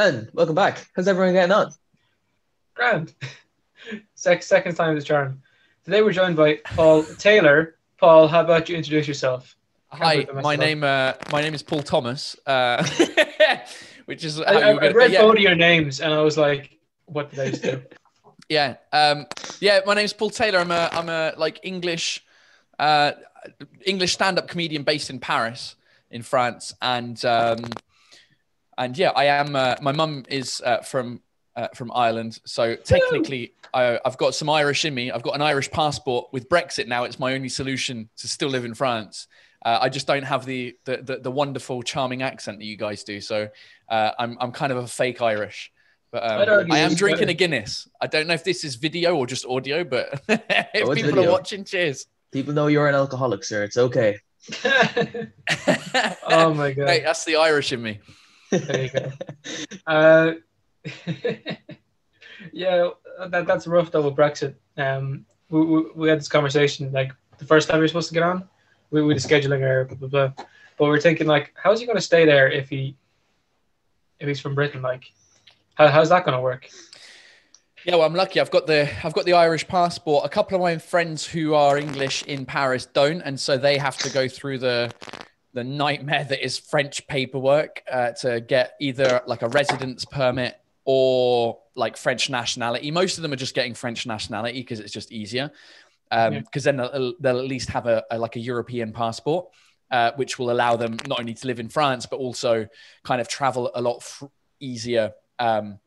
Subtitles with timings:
[0.00, 0.88] And welcome back.
[0.96, 1.72] How's everyone getting on?
[2.72, 3.12] Grand.
[4.14, 5.42] Sec- second time the charm.
[5.84, 7.74] Today we're joined by Paul Taylor.
[7.98, 9.54] Paul, how about you introduce yourself?
[9.88, 12.82] Hi, my name uh, my name is Paul Thomas, uh,
[14.06, 16.22] which is how I, you I, I read yeah, both of your names and I
[16.22, 17.82] was like, what did I just do?
[18.48, 19.26] yeah, um,
[19.60, 19.80] yeah.
[19.84, 20.60] My name is Paul Taylor.
[20.60, 22.24] I'm a I'm a like English
[22.78, 23.12] uh,
[23.84, 25.76] English stand up comedian based in Paris,
[26.10, 27.58] in France, and um,
[28.80, 29.54] and yeah, I am.
[29.54, 31.20] Uh, my mum is uh, from
[31.54, 35.10] uh, from Ireland, so technically I, I've got some Irish in me.
[35.10, 36.32] I've got an Irish passport.
[36.32, 39.28] With Brexit now, it's my only solution to still live in France.
[39.64, 43.04] Uh, I just don't have the, the the the wonderful, charming accent that you guys
[43.04, 43.20] do.
[43.20, 43.48] So
[43.88, 45.70] uh, I'm I'm kind of a fake Irish.
[46.12, 47.30] But um, I am drinking better.
[47.30, 47.88] a Guinness.
[48.00, 51.28] I don't know if this is video or just audio, but if Oh, people video.
[51.28, 52.06] are watching, cheers.
[52.32, 53.62] People know you're an alcoholic, sir.
[53.62, 54.16] It's okay.
[54.64, 56.88] oh my god.
[56.88, 58.00] Hey, that's the Irish in me.
[58.50, 59.12] There you go.
[59.86, 60.34] Uh,
[62.52, 62.90] yeah,
[63.28, 64.54] that, that's rough though with Brexit.
[64.76, 68.14] Um, we, we, we had this conversation like the first time we were supposed to
[68.14, 68.48] get on.
[68.90, 70.44] We we were scheduling our blah, blah, blah.
[70.76, 72.96] But we are thinking like, how's he going to stay there if he
[74.18, 74.82] if he's from Britain?
[74.82, 75.12] Like,
[75.74, 76.68] how, how's that going to work?
[77.84, 78.40] Yeah, well, I'm lucky.
[78.40, 80.24] I've got the I've got the Irish passport.
[80.24, 83.96] A couple of my friends who are English in Paris don't, and so they have
[83.98, 84.92] to go through the
[85.52, 91.58] the nightmare that is French paperwork uh, to get either like a residence permit or
[91.74, 92.90] like French nationality.
[92.90, 95.50] Most of them are just getting French nationality because it's just easier.
[96.12, 96.40] Yeah.
[96.40, 99.46] Because then they'll, they'll at least have a, a like a European passport,
[99.90, 102.66] uh, which will allow them not only to live in France but also
[103.04, 104.24] kind of travel a lot f-
[104.60, 105.12] easier.
[105.38, 105.78] Um,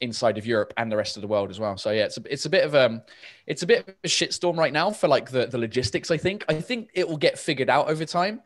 [0.00, 1.76] inside of Europe and the rest of the world as well.
[1.76, 3.02] So yeah, it's a, it's a bit of um
[3.46, 6.10] it's a bit of a shitstorm right now for like the the logistics.
[6.10, 8.42] I think I think it will get figured out over time.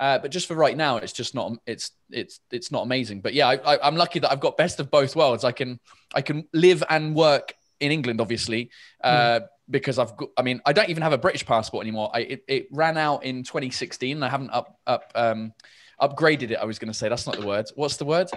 [0.00, 3.20] Uh, but just for right now, it's just not it's it's it's not amazing.
[3.20, 5.44] But yeah, I, I'm lucky that I've got best of both worlds.
[5.44, 5.78] I can
[6.14, 8.70] I can live and work in England, obviously,
[9.02, 10.30] uh, because I've got.
[10.36, 12.10] I mean, I don't even have a British passport anymore.
[12.12, 14.22] I it, it ran out in 2016.
[14.22, 15.52] I haven't up up um,
[16.00, 16.56] upgraded it.
[16.56, 17.66] I was going to say that's not the word.
[17.76, 18.28] What's the word?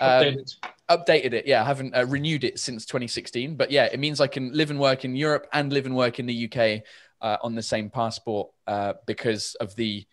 [0.00, 0.56] Um, Updated.
[0.90, 1.46] updated it.
[1.46, 3.54] Yeah, I haven't uh, renewed it since 2016.
[3.56, 6.18] But yeah, it means I can live and work in Europe and live and work
[6.18, 6.82] in the UK
[7.20, 10.06] uh, on the same passport uh, because of the.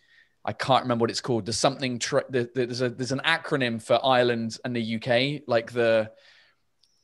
[0.44, 1.46] I can't remember what it's called.
[1.46, 1.98] There's something.
[1.98, 5.42] Tra- there's a there's an acronym for Ireland and the UK.
[5.46, 6.10] Like the,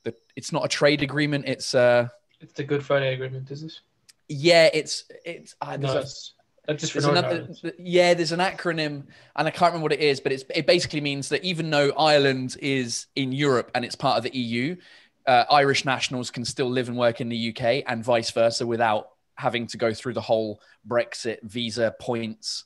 [0.03, 1.45] the it's not a trade agreement.
[1.47, 2.09] It's uh
[2.41, 3.73] It's the Good Friday Agreement, is it?
[4.29, 4.69] yeah.
[4.75, 6.35] It's it's uh, No, there's a- that's,
[6.67, 7.49] that's just for there's another,
[7.79, 9.05] yeah, there's an acronym,
[9.37, 11.91] and I can't remember what it is, but it's it basically means that even though
[11.93, 14.77] Ireland is in Europe and it's part of the EU,
[15.27, 19.11] uh, Irish nationals can still live and work in the UK and vice versa without
[19.37, 22.65] having to go through the whole Brexit visa points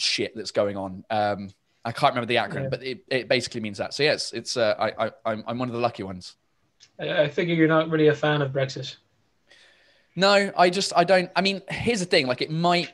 [0.00, 1.04] shit that's going on.
[1.10, 1.50] Um,
[1.84, 2.68] I can't remember the acronym, Yeah.
[2.68, 3.94] but it, it basically means that.
[3.94, 6.36] So yes, it's uh, I, I I'm I'm one of the lucky ones.
[6.98, 8.96] I, I figure you're not really a fan of Brexit.
[10.16, 11.30] No, I just I don't.
[11.36, 12.90] I mean, here's the thing: like, it might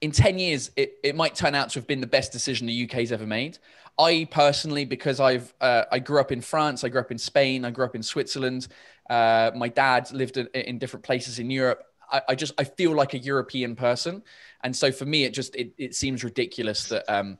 [0.00, 2.84] in ten years, it, it might turn out to have been the best decision the
[2.84, 3.58] UK's ever made.
[3.98, 7.64] I personally, because I've uh, I grew up in France, I grew up in Spain,
[7.64, 8.68] I grew up in Switzerland.
[9.08, 11.84] Uh, my dad lived in, in different places in Europe.
[12.12, 14.22] I, I just I feel like a European person,
[14.62, 17.38] and so for me, it just it, it seems ridiculous that um,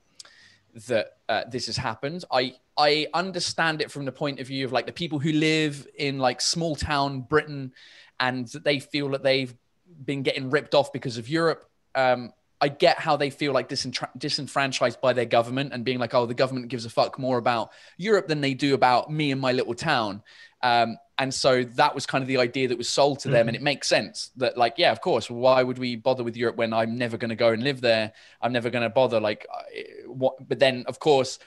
[0.87, 2.25] that uh, this has happened.
[2.33, 5.87] I I understand it from the point of view of like the people who live
[5.97, 7.73] in like small town Britain,
[8.19, 9.55] and that they feel that they've
[10.05, 11.69] been getting ripped off because of Europe.
[11.95, 16.15] Um, I get how they feel like disentra- disenfranchised by their government and being like,
[16.15, 19.41] oh, the government gives a fuck more about Europe than they do about me and
[19.41, 20.23] my little town.
[20.63, 23.49] Um, and so that was kind of the idea that was sold to them.
[23.49, 26.57] And it makes sense that, like, yeah, of course, why would we bother with Europe
[26.57, 28.13] when I'm never going to go and live there?
[28.41, 29.21] I'm never going to bother.
[29.21, 29.47] Like,
[30.07, 30.49] what?
[30.49, 31.41] But then, of course,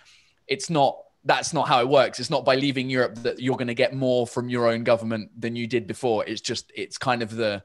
[0.47, 0.97] it's not.
[1.27, 2.19] That's not how it works.
[2.19, 5.31] It's not by leaving Europe that you're going to get more from your own government
[5.35, 6.23] than you did before.
[6.25, 7.63] It's just it's kind of the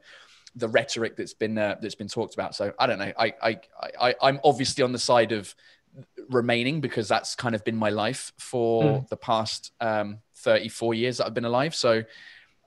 [0.55, 2.55] the rhetoric that's been uh, that's been talked about.
[2.55, 3.13] So I don't know.
[3.17, 3.59] I I
[3.99, 5.55] I I'm obviously on the side of
[6.29, 9.09] remaining because that's kind of been my life for Mm.
[9.09, 11.75] the past um, 34 years that I've been alive.
[11.75, 12.03] So.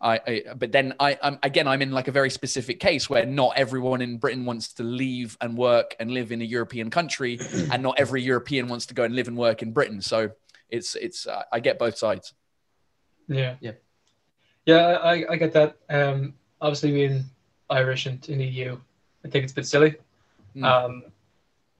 [0.00, 3.24] I, I, but then I, I'm again, I'm in like a very specific case where
[3.24, 7.38] not everyone in Britain wants to leave and work and live in a European country,
[7.72, 10.02] and not every European wants to go and live and work in Britain.
[10.02, 10.32] So
[10.68, 12.34] it's, it's, uh, I get both sides.
[13.28, 13.54] Yeah.
[13.60, 13.72] Yeah.
[14.66, 15.76] Yeah, I, I get that.
[15.88, 17.24] Um, obviously, being
[17.74, 18.78] Irish and in the EU,
[19.24, 19.96] I think it's a bit silly.
[20.56, 20.64] Mm.
[20.64, 21.04] Um,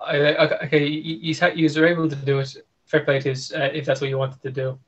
[0.00, 1.35] I, I, okay, you
[1.81, 2.56] were able to do it.
[2.87, 4.79] Fair play to you uh, if that's what you wanted to do.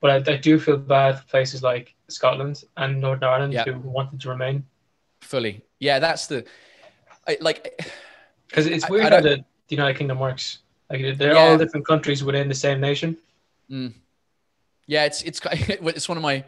[0.00, 3.64] But I, I do feel bad for places like Scotland and Northern Ireland Yeah.
[3.64, 4.64] who wanted to remain.
[5.20, 5.62] Fully.
[5.78, 5.98] Yeah.
[6.00, 6.44] That's the,
[7.28, 7.80] I, like,
[8.48, 10.58] Because it's weird how the, the United Kingdom works.
[10.90, 11.38] Like they're Yeah.
[11.40, 13.16] all different countries within the same nation.
[13.70, 13.92] Mm.
[14.86, 16.44] Yeah, it's it's it's one of my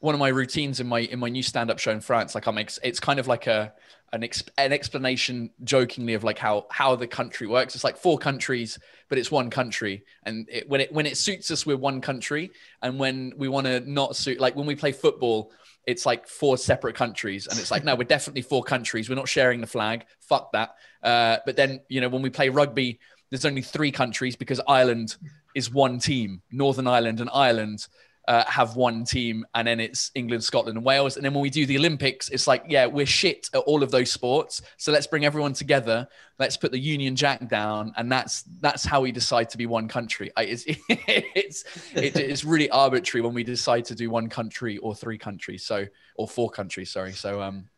[0.00, 2.34] one of my routines in my in my new stand up show in France.
[2.34, 3.72] Like I'm ex- it's kind of like a
[4.12, 7.74] an exp- an explanation jokingly of like how how the country works.
[7.74, 8.78] It's like four countries,
[9.08, 10.04] but it's one country.
[10.24, 12.50] And it, when it when it suits us, we're one country.
[12.82, 15.52] And when we want to not suit, like when we play football,
[15.86, 17.46] it's like four separate countries.
[17.46, 19.08] And it's like no, we're definitely four countries.
[19.08, 20.04] We're not sharing the flag.
[20.20, 20.74] Fuck that.
[21.02, 23.00] Uh, but then you know when we play rugby,
[23.30, 25.16] there's only three countries because Ireland
[25.54, 26.42] is one team.
[26.52, 27.86] Northern Ireland and Ireland
[28.28, 31.16] uh, have one team, and then it's England, Scotland, and Wales.
[31.16, 33.90] And then when we do the Olympics, it's like, yeah, we're shit at all of
[33.90, 34.62] those sports.
[34.76, 36.08] So let's bring everyone together.
[36.38, 39.88] Let's put the Union Jack down, and that's that's how we decide to be one
[39.88, 40.30] country.
[40.36, 41.64] I, it's it's
[41.94, 45.86] it's really arbitrary when we decide to do one country or three countries, so
[46.16, 46.90] or four countries.
[46.90, 47.12] Sorry.
[47.12, 47.68] So um,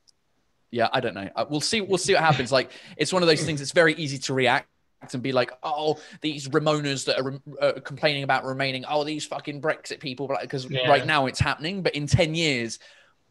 [0.70, 1.28] yeah, I don't know.
[1.36, 1.82] Uh, we'll see.
[1.82, 2.50] We'll see what happens.
[2.50, 3.60] Like it's one of those things.
[3.60, 4.68] It's very easy to react
[5.12, 9.60] and be like, oh, these Remoaners that are uh, complaining about remaining, oh, these fucking
[9.60, 10.88] Brexit people, because yeah.
[10.88, 11.82] right now it's happening.
[11.82, 12.78] But in 10 years,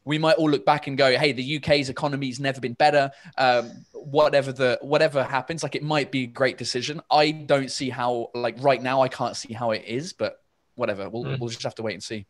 [0.06, 3.12] we might all look back and go, hey, the UK's economy's never been better.
[3.38, 7.02] Um, whatever the whatever happens, like it might be a great decision.
[7.12, 10.42] I don't see how, like right now, I can't see how it is, but
[10.76, 11.10] whatever.
[11.10, 11.40] We'll, mm.
[11.40, 12.26] we'll just have to wait and see.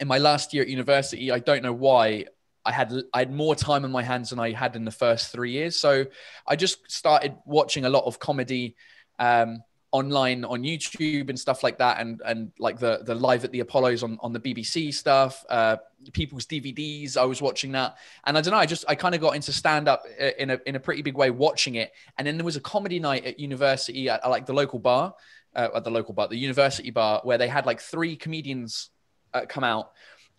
[0.00, 2.26] in my last year at university, I don't know why
[2.64, 5.30] I had I had more time in my hands than I had in the first
[5.30, 5.76] three years.
[5.76, 6.06] So
[6.46, 8.74] I just started watching a lot of comedy
[9.18, 13.52] um, online on YouTube and stuff like that, and and like the the live at
[13.52, 15.76] the Apollos on on the BBC stuff, uh,
[16.12, 17.16] people's DVDs.
[17.16, 18.58] I was watching that, and I don't know.
[18.58, 21.02] I just I kind of got into stand up uh, in a in a pretty
[21.02, 24.28] big way watching it, and then there was a comedy night at university at, at
[24.28, 25.14] like the local bar,
[25.54, 28.90] uh, at the local bar, the university bar, where they had like three comedians
[29.34, 29.92] uh, come out,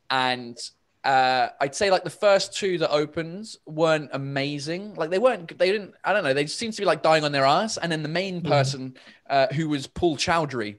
[0.10, 0.58] and
[1.04, 4.96] uh, I'd say like the first two that opens weren't amazing.
[4.96, 7.32] Like they weren't, they didn't, I don't know, they seemed to be like dying on
[7.32, 7.78] their ass.
[7.78, 8.52] And then the main mm-hmm.
[8.52, 8.96] person,
[9.30, 10.78] uh, who was Paul Chowdhry,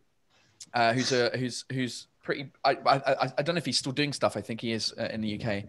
[0.74, 4.12] uh, who's a, who's, who's pretty, I, I, I don't know if he's still doing
[4.12, 4.36] stuff.
[4.36, 5.64] I think he is uh, in the UK.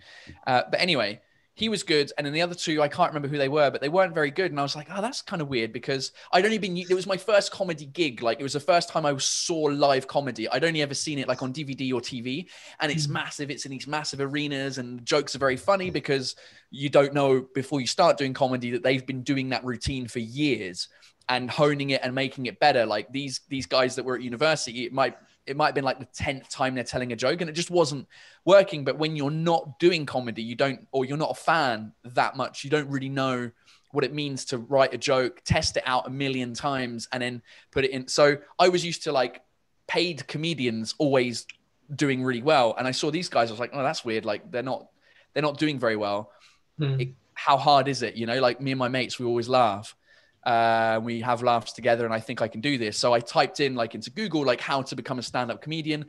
[0.45, 1.21] Uh, but anyway,
[1.59, 2.11] he was good.
[2.17, 4.31] And then the other two, I can't remember who they were, but they weren't very
[4.31, 4.51] good.
[4.51, 7.05] And I was like, oh, that's kind of weird because I'd only been, it was
[7.05, 8.21] my first comedy gig.
[8.21, 10.47] Like it was the first time I saw live comedy.
[10.47, 12.47] I'd only ever seen it like on DVD or TV.
[12.79, 13.13] And it's mm-hmm.
[13.13, 13.51] massive.
[13.51, 16.37] It's in these massive arenas and jokes are very funny because
[16.71, 20.19] you don't know before you start doing comedy that they've been doing that routine for
[20.19, 20.87] years
[21.27, 22.85] and honing it and making it better.
[22.85, 25.17] Like these, these guys that were at university, it might
[25.49, 27.71] it might have been like the 10th time they're telling a joke and it just
[27.71, 28.07] wasn't
[28.45, 28.83] working.
[28.83, 32.63] But when you're not doing comedy, you don't, or you're not a fan that much,
[32.63, 33.51] you don't really know
[33.91, 37.41] what it means to write a joke, test it out a million times, and then
[37.71, 38.07] put it in.
[38.07, 39.41] So I was used to like
[39.87, 41.47] paid comedians always
[41.95, 42.75] doing really well.
[42.77, 44.23] And I saw these guys, I was like, oh, that's weird.
[44.23, 44.87] Like they're not,
[45.33, 46.31] they're not doing very well.
[46.77, 46.99] Hmm.
[46.99, 48.15] It, how hard is it?
[48.15, 49.95] You know, like me and my mates, we always laugh.
[50.43, 52.97] Uh, we have laughs together, and I think I can do this.
[52.97, 56.05] So I typed in like into Google like how to become a stand-up comedian.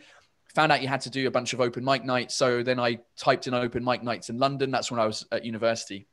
[0.55, 2.35] Found out you had to do a bunch of open mic nights.
[2.35, 4.71] So then I typed in open mic nights in London.
[4.71, 6.07] That's when I was at university,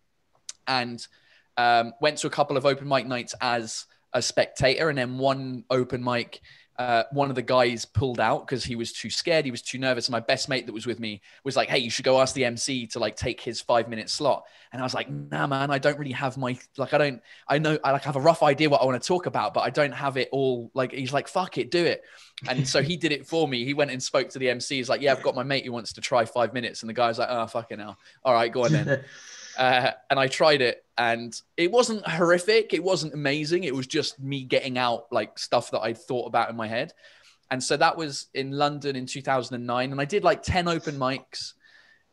[0.68, 1.06] and
[1.58, 5.64] um, went to a couple of open mic nights as a spectator, and then one
[5.70, 6.42] open mic
[6.78, 9.46] uh, one of the guys pulled out because he was too scared.
[9.46, 10.08] He was too nervous.
[10.08, 12.36] And my best mate that was with me was like, "Hey, you should go ask
[12.36, 15.72] the MC to like take his five minute slot." And I was like, "Nah, man,
[15.72, 16.94] I don't really have my like.
[16.94, 17.22] I don't.
[17.48, 19.62] I know I like have a rough idea what I want to talk about, but
[19.62, 20.70] I don't have it all.
[20.74, 22.04] Like, he's like, "Fuck it, do it."
[22.48, 23.66] And so he did it for me.
[23.66, 24.78] He went and spoke to the MC.
[24.78, 26.94] He's like, "Yeah, I've got my mate who wants to try five minutes." And the
[26.94, 27.98] guy's like, "Oh, fucking hell.
[28.24, 29.04] All right, go on then."
[29.58, 32.74] Uh, and I tried it, and it wasn't horrific.
[32.74, 33.64] It wasn't amazing.
[33.64, 36.94] It was just me getting out like stuff that I'd thought about in my head.
[37.50, 41.54] And so that was in London in 2009, and I did like 10 open mics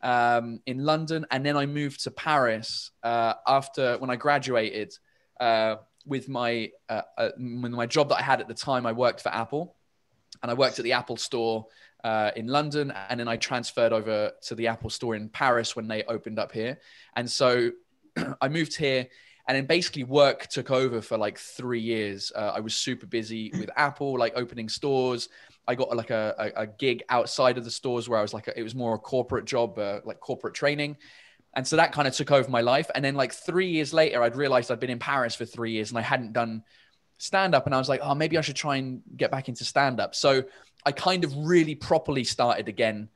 [0.01, 4.93] um, in London, and then I moved to Paris uh, after when I graduated
[5.39, 5.75] uh,
[6.05, 8.85] with my uh, uh, with my job that I had at the time.
[8.85, 9.75] I worked for Apple,
[10.41, 11.67] and I worked at the Apple store
[12.05, 15.87] uh, in London, and then I transferred over to the Apple Store in Paris when
[15.87, 16.79] they opened up here.
[17.15, 17.71] And so
[18.41, 19.07] I moved here,
[19.47, 22.31] and then basically work took over for like three years.
[22.35, 25.29] Uh, I was super busy with Apple, like opening stores.
[25.67, 28.47] I got like a, a, a gig outside of the stores where I was like,
[28.49, 30.97] a, it was more a corporate job, uh, like corporate training.
[31.55, 32.91] And so that kind of took over my life.
[32.93, 35.89] And then like three years later, I'd realized I'd been in Paris for three years
[35.89, 36.63] and I hadn't done
[37.17, 37.65] stand up.
[37.65, 40.13] And I was like, oh, maybe I should try and get back into stand up.
[40.13, 40.43] So
[40.85, 43.09] I kind of really properly started again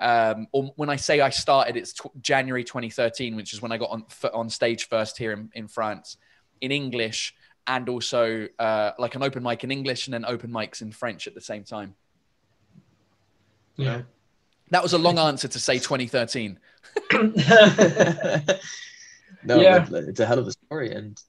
[0.00, 3.78] um, or when I say I started, it's t- January 2013, which is when I
[3.78, 6.16] got on on stage first here in, in France
[6.60, 7.34] in English
[7.66, 11.26] and also uh, like an open mic in English and then open mics in French
[11.26, 11.94] at the same time.
[13.76, 14.02] Yeah.
[14.70, 16.58] That was a long answer to say 2013.
[19.44, 19.86] no, Yeah.
[19.90, 21.20] it's a hell of a story, and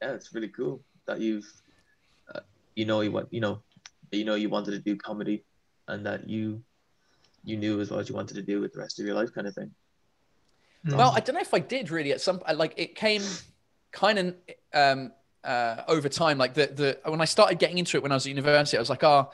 [0.00, 1.50] yeah, it's really cool that you've,
[2.34, 2.40] uh,
[2.76, 3.62] you know, you want, you know,
[4.16, 5.44] you know, you wanted to do comedy,
[5.88, 6.62] and that you,
[7.44, 9.46] you knew as what you wanted to do with the rest of your life, kind
[9.46, 9.70] of thing.
[10.86, 13.22] Well, I don't know if I did really at some point like it came
[13.90, 14.34] kind of
[14.74, 16.36] um, uh, over time.
[16.36, 18.80] Like the the when I started getting into it when I was at university, I
[18.80, 19.30] was like, oh,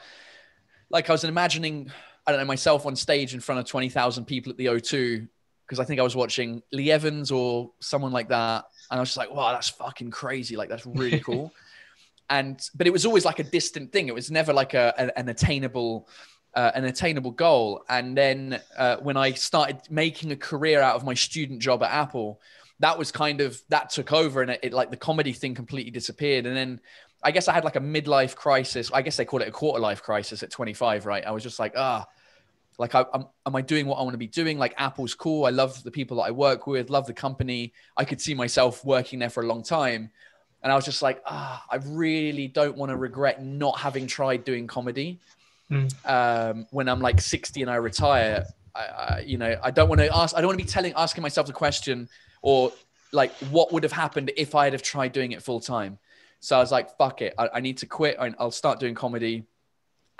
[0.89, 1.91] like I was imagining
[2.25, 5.27] I don't know myself on stage in front of twenty thousand people at the O2
[5.65, 9.09] because I think I was watching Lee Evans or someone like that, and I was
[9.09, 10.55] just like, wow, that's fucking crazy.
[10.55, 11.51] Like that's really cool.
[12.31, 14.07] and but it was always like a distant thing.
[14.07, 16.07] It was never like a, a an attainable
[16.55, 17.83] uh, an attainable goal.
[17.89, 21.91] And then uh, when I started making a career out of my student job at
[21.91, 22.41] Apple,
[22.79, 25.91] that was kind of that took over, and it, it, like the comedy thing completely
[25.91, 26.45] disappeared.
[26.45, 26.79] And then
[27.21, 28.89] I guess I had like a midlife crisis.
[28.91, 31.25] I guess they call it a quarter life crisis at 25, right?
[31.25, 32.07] I was just like, ah.
[32.77, 34.57] Like, I, am am I doing what I want to be doing?
[34.57, 35.45] Like, Apple's cool.
[35.45, 37.73] I love the people that I work with, love the company.
[37.95, 40.09] I could see myself working there for a long time.
[40.63, 44.43] And I was just like, ah, I really don't want to regret not having tried
[44.43, 45.19] doing comedy
[46.05, 50.01] um, when I'm like 60 and I retire, I, I, you know, I don't want
[50.01, 52.09] to ask, I don't want to be telling, asking myself the question
[52.41, 52.71] or
[53.11, 55.97] like, what would have happened if I had have tried doing it full time?
[56.39, 57.33] So I was like, fuck it.
[57.37, 58.17] I, I need to quit.
[58.19, 59.45] I, I'll start doing comedy.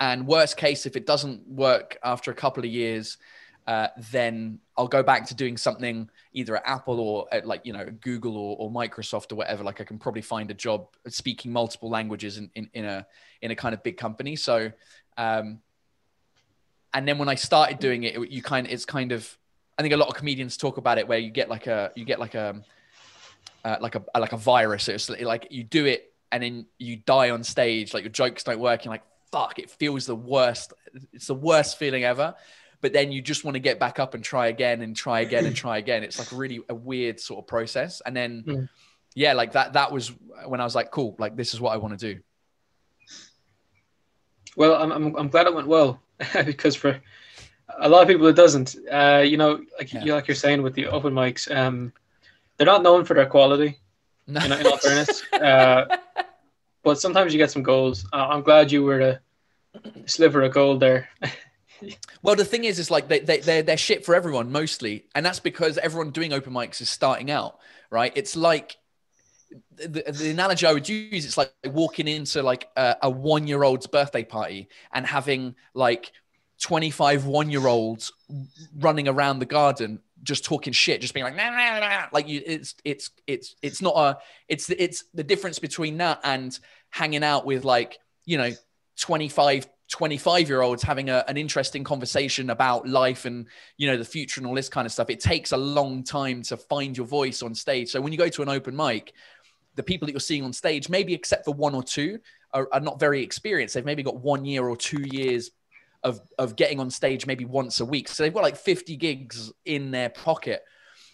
[0.00, 3.18] And worst case, if it doesn't work after a couple of years,
[3.66, 7.72] uh, then I'll go back to doing something either at Apple or at like, you
[7.72, 9.62] know, Google or, or Microsoft or whatever.
[9.62, 13.06] Like I can probably find a job speaking multiple languages in, in, in a,
[13.40, 14.34] in a kind of big company.
[14.36, 14.72] So
[15.16, 15.60] um,
[16.94, 19.38] and then when I started doing it, you kind of, it's kind of,
[19.78, 22.04] I think a lot of comedians talk about it where you get like a, you
[22.04, 22.62] get like a,
[23.64, 24.88] uh, like a, like a virus.
[24.88, 27.94] It's like you do it and then you die on stage.
[27.94, 28.84] Like your jokes don't work.
[28.84, 30.74] You're like, fuck, it feels the worst.
[31.12, 32.34] It's the worst feeling ever.
[32.82, 35.46] But then you just want to get back up and try again and try again
[35.46, 36.02] and try again.
[36.02, 38.02] It's like really a weird sort of process.
[38.04, 38.68] And then, Mm.
[39.14, 40.12] yeah, like that, that was
[40.46, 42.20] when I was like, cool, like this is what I want to do.
[44.56, 46.02] Well, I'm, I'm, I'm glad it went well
[46.44, 47.00] because for
[47.78, 48.76] a lot of people it doesn't.
[48.90, 50.04] Uh, you know, like Yeah.
[50.04, 51.92] you like you're saying with the open mics, um,
[52.56, 53.78] they're not known for their quality.
[54.26, 54.46] No.
[54.46, 55.84] Know, in all fairness, uh,
[56.84, 58.06] but sometimes you get some goals.
[58.12, 59.20] Uh, I'm glad you were a
[60.06, 61.08] sliver of gold there.
[62.22, 65.06] Well, the thing is, is like they, they, they're, they're shit for everyone mostly.
[65.14, 67.58] And that's because everyone doing open mics is starting out,
[67.90, 68.12] right?
[68.14, 68.76] It's like
[69.76, 73.62] the, the analogy I would use, it's like walking into like a, a one year
[73.62, 76.12] old's birthday party and having like
[76.60, 78.12] 25 one year olds
[78.78, 82.06] running around the garden just talking shit just being like nah, nah, nah.
[82.12, 86.60] like you it's it's it's it's not a it's it's the difference between that and
[86.90, 88.52] hanging out with like you know
[89.00, 93.46] 25 25 year olds having a, an interesting conversation about life and
[93.76, 96.42] you know the future and all this kind of stuff it takes a long time
[96.42, 97.90] to find your voice on stage.
[97.90, 99.12] So when you go to an open mic
[99.74, 102.18] the people that you're seeing on stage maybe except for one or two
[102.54, 103.74] are, are not very experienced.
[103.74, 105.50] They've maybe got one year or two years
[106.02, 108.08] of of getting on stage maybe once a week.
[108.08, 110.62] So they've got like 50 gigs in their pocket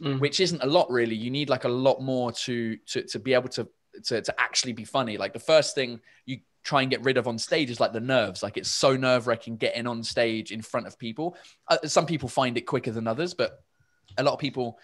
[0.00, 0.20] Mm.
[0.20, 1.16] which isn't a lot really.
[1.16, 3.68] You need like a lot more to to, to be able to,
[4.04, 5.18] to to actually be funny.
[5.18, 6.38] Like the first thing you
[6.68, 8.42] try and get rid of on stage is like the nerves.
[8.42, 11.36] Like it's so nerve-wracking getting on stage in front of people.
[11.66, 13.50] Uh, some people find it quicker than others but
[14.18, 14.78] a lot of people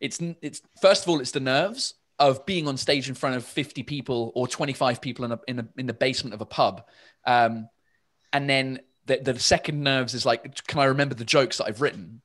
[0.00, 3.44] it's it's first of all it's the nerves of being on stage in front of
[3.44, 6.84] 50 people or 25 people in a, in, a, in the basement of a pub.
[7.26, 7.68] Um,
[8.32, 11.82] and then the, the second nerves is like can i remember the jokes that i've
[11.84, 12.22] written?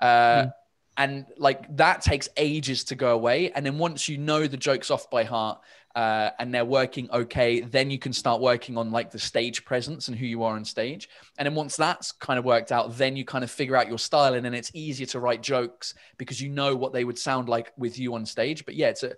[0.00, 0.52] Uh, Mm.
[0.96, 3.50] and like that takes ages to go away.
[3.54, 5.58] And then once you know the jokes off by heart
[5.94, 10.08] uh, and they're working okay then you can start working on like the stage presence
[10.08, 11.08] and who you are on stage.
[11.38, 13.98] And then once that's kind of worked out then you kind of figure out your
[13.98, 17.48] style and then it's easier to write jokes because you know what they would sound
[17.48, 18.64] like with you on stage.
[18.64, 19.14] But yeah it's a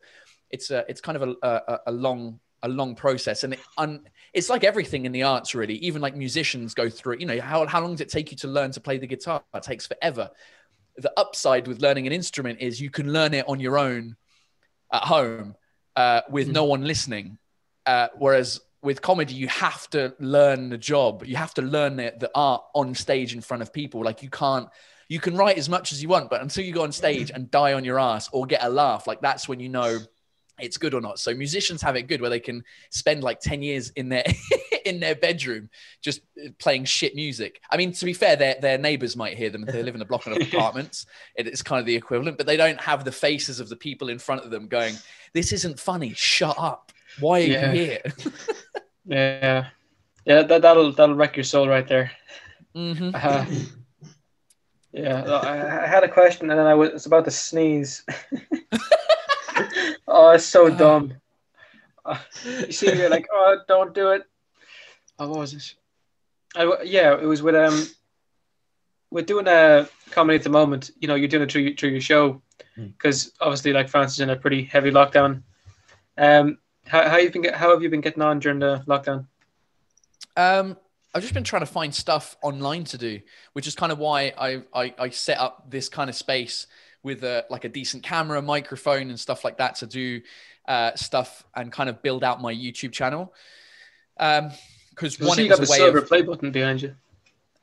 [0.51, 3.45] it's a it's kind of a, a, a long a long process.
[3.45, 4.03] And it un,
[4.35, 5.77] it's like everything in the arts really.
[5.77, 8.49] Even like musicians go through you know how, how long does it take you to
[8.49, 9.43] learn to play the guitar?
[9.55, 10.31] It takes forever.
[10.99, 14.17] The upside with learning an instrument is you can learn it on your own
[14.93, 15.55] at home
[15.97, 17.39] uh, with no one listening.
[17.85, 21.25] Uh, whereas with comedy, you have to learn the job.
[21.25, 24.05] You have to learn the, the art on stage in front of people.
[24.05, 24.69] Like you can't,
[25.09, 27.51] you can write as much as you want, but until you go on stage and
[27.51, 29.99] die on your ass or get a laugh, like that's when you know
[30.59, 31.19] it's good or not.
[31.19, 34.25] So musicians have it good where they can spend like 10 years in their
[34.85, 35.69] in their bedroom
[36.03, 36.21] just
[36.59, 37.61] playing shit music.
[37.71, 40.03] I mean, to be fair, their their neighbors might hear them if they live in
[40.03, 41.07] a block of apartments.
[41.35, 44.19] It's kind of the equivalent, but they don't have the faces of the people in
[44.19, 44.97] front of them going,
[45.35, 46.13] This isn't funny.
[46.15, 46.93] Shut up.
[47.21, 47.73] Why are Yeah.
[47.73, 48.03] you here?
[49.09, 49.69] Yeah,
[50.25, 52.11] yeah, that that'll that'll wreck your soul right there.
[52.75, 53.47] hmm Uh,
[54.93, 58.03] yeah, I, I had a question and then I was about to sneeze.
[60.09, 61.15] Oh, it's so dumb.
[62.05, 64.23] Uh, you see, you're like, oh, don't do it.
[65.19, 65.75] Oh, what was it?
[66.55, 67.87] I, yeah, it was with um,
[69.11, 70.91] we're doing a comedy at the moment.
[71.01, 72.43] You know, you're doing it through your- through your show
[72.77, 75.43] because obviously, like France is in a pretty heavy lockdown.
[76.19, 79.27] Um, how how you been how have you been getting on during the lockdown?
[80.37, 80.77] Um,
[81.15, 83.21] I've just been trying to find stuff online to do,
[83.55, 86.67] which is kind of why I I, I set up this kind of space
[87.07, 90.21] with a like a decent camera, microphone, and stuff like that to do
[90.67, 93.33] uh, stuff and kind of build out my YouTube channel.
[94.19, 94.51] Um,
[94.91, 96.95] because one, see you got the was a way silver of play button behind you.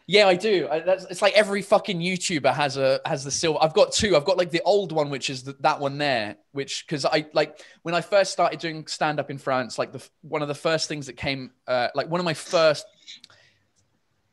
[0.07, 0.67] yeah, I do.
[0.71, 3.59] I, that's, it's like every fucking YouTuber has a has the silver.
[3.61, 4.15] I've got two.
[4.15, 7.25] I've got like the old one, which is the, that one there, which because I
[7.33, 10.55] like when I first started doing stand up in France, like the one of the
[10.55, 12.85] first things that came, uh, like one of my first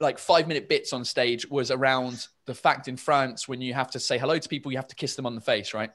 [0.00, 3.90] like five minute bits on stage was around the fact in France when you have
[3.90, 5.90] to say hello to people, you have to kiss them on the face, right?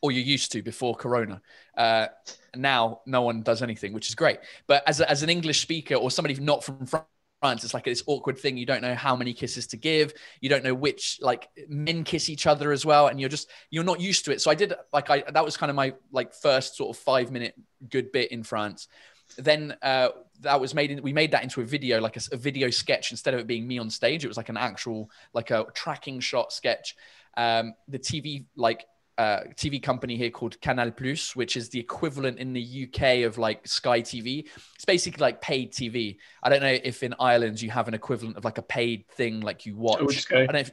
[0.00, 1.42] Or you used to before Corona.
[1.76, 2.06] Uh,
[2.54, 4.38] now no one does anything, which is great.
[4.66, 8.02] But as, a, as an English speaker or somebody not from France, it's like this
[8.06, 8.56] awkward thing.
[8.56, 10.14] You don't know how many kisses to give.
[10.40, 13.84] You don't know which like men kiss each other as well, and you're just you're
[13.84, 14.40] not used to it.
[14.40, 17.30] So I did like I that was kind of my like first sort of five
[17.30, 17.54] minute
[17.88, 18.88] good bit in France.
[19.36, 20.08] Then uh,
[20.40, 23.34] that was made in, we made that into a video like a video sketch instead
[23.34, 24.24] of it being me on stage.
[24.24, 26.96] It was like an actual like a tracking shot sketch.
[27.36, 28.86] Um, the TV like
[29.18, 33.38] uh, TV company here called Canal Plus, which is the equivalent in the UK of
[33.38, 34.46] like Sky TV.
[34.74, 36.18] It's basically like paid TV.
[36.42, 39.40] I don't know if in Ireland you have an equivalent of like a paid thing
[39.40, 40.00] like you watch.
[40.02, 40.36] Oh, Sky?
[40.36, 40.70] I don't know if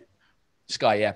[0.67, 1.13] Sky, yeah.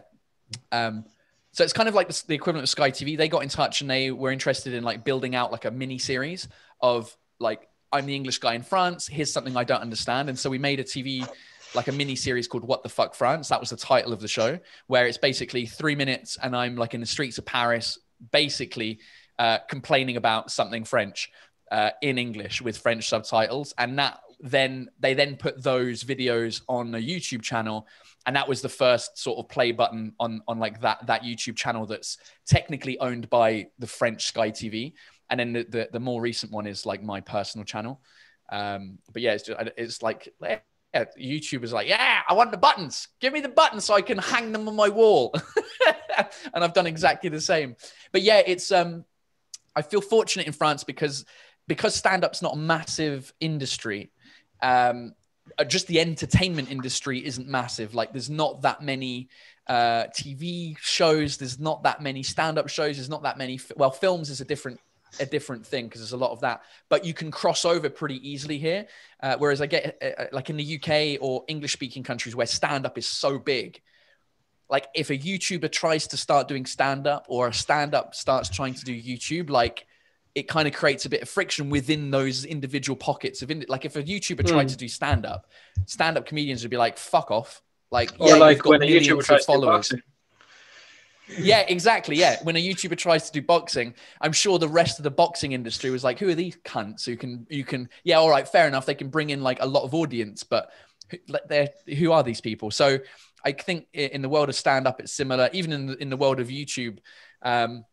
[0.71, 1.05] Um,
[1.51, 3.17] so it's kind of like the, the equivalent of Sky TV.
[3.17, 5.97] They got in touch and they were interested in like building out like a mini
[5.97, 6.47] series
[6.81, 9.07] of like I'm the English guy in France.
[9.07, 11.27] Here's something I don't understand, and so we made a TV
[11.75, 13.49] like a mini series called What the Fuck France.
[13.49, 16.93] That was the title of the show, where it's basically three minutes and I'm like
[16.93, 17.99] in the streets of Paris,
[18.31, 18.99] basically
[19.37, 21.29] uh, complaining about something French
[21.71, 26.93] uh, in English with French subtitles, and that then they then put those videos on
[26.93, 27.87] a YouTube channel
[28.27, 31.55] and that was the first sort of play button on on like that that YouTube
[31.55, 34.93] channel that's technically owned by the French Sky TV,
[35.29, 38.01] and then the the, the more recent one is like my personal channel.
[38.49, 40.59] Um, but yeah, it's just, it's like yeah,
[41.19, 43.09] YouTube is like, yeah, I want the buttons.
[43.19, 45.33] Give me the buttons so I can hang them on my wall.
[46.53, 47.75] and I've done exactly the same.
[48.11, 49.05] But yeah, it's um,
[49.75, 51.25] I feel fortunate in France because
[51.67, 54.11] because stand up's not a massive industry.
[54.61, 55.13] Um,
[55.57, 57.93] uh, just the entertainment industry isn't massive.
[57.93, 59.29] Like there's not that many
[59.67, 61.37] uh, TV shows.
[61.37, 62.97] There's not that many stand-up shows.
[62.97, 63.59] There's not that many.
[63.75, 64.79] Well, films is a different
[65.19, 66.61] a different thing because there's a lot of that.
[66.89, 68.87] But you can cross over pretty easily here.
[69.21, 72.97] Uh, whereas I get uh, uh, like in the UK or English-speaking countries where stand-up
[72.97, 73.81] is so big.
[74.69, 78.83] Like if a YouTuber tries to start doing stand-up or a stand-up starts trying to
[78.83, 79.85] do YouTube, like
[80.35, 83.85] it kind of creates a bit of friction within those individual pockets of in, like
[83.85, 84.67] if a YouTuber tried Hmm.
[84.67, 85.49] to do stand up,
[85.85, 89.23] stand up comedians would be like, "Fuck off!" Like, Or yeah, like when a YouTuber
[89.23, 89.89] tries to do followers.
[89.89, 90.01] boxing.
[91.29, 92.15] Yeah, exactly.
[92.15, 95.51] Yeah, when a YouTuber tries to do boxing, I'm sure the rest of the boxing
[95.51, 98.67] industry was like, "Who are these cunts who can you can yeah, all right, fair
[98.67, 98.85] enough.
[98.85, 100.71] They can bring in like a lot of audience, but
[101.47, 102.99] they're who are these people?" So
[103.43, 105.49] I think in the world of stand up, it's similar.
[105.53, 106.99] Even in the, in the world of YouTube,
[107.41, 107.85] um,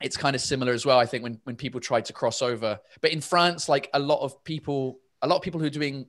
[0.00, 0.98] it's kind of similar as well.
[0.98, 4.20] I think when when people try to cross over, but in France, like a lot
[4.20, 6.06] of people, a lot of people who are doing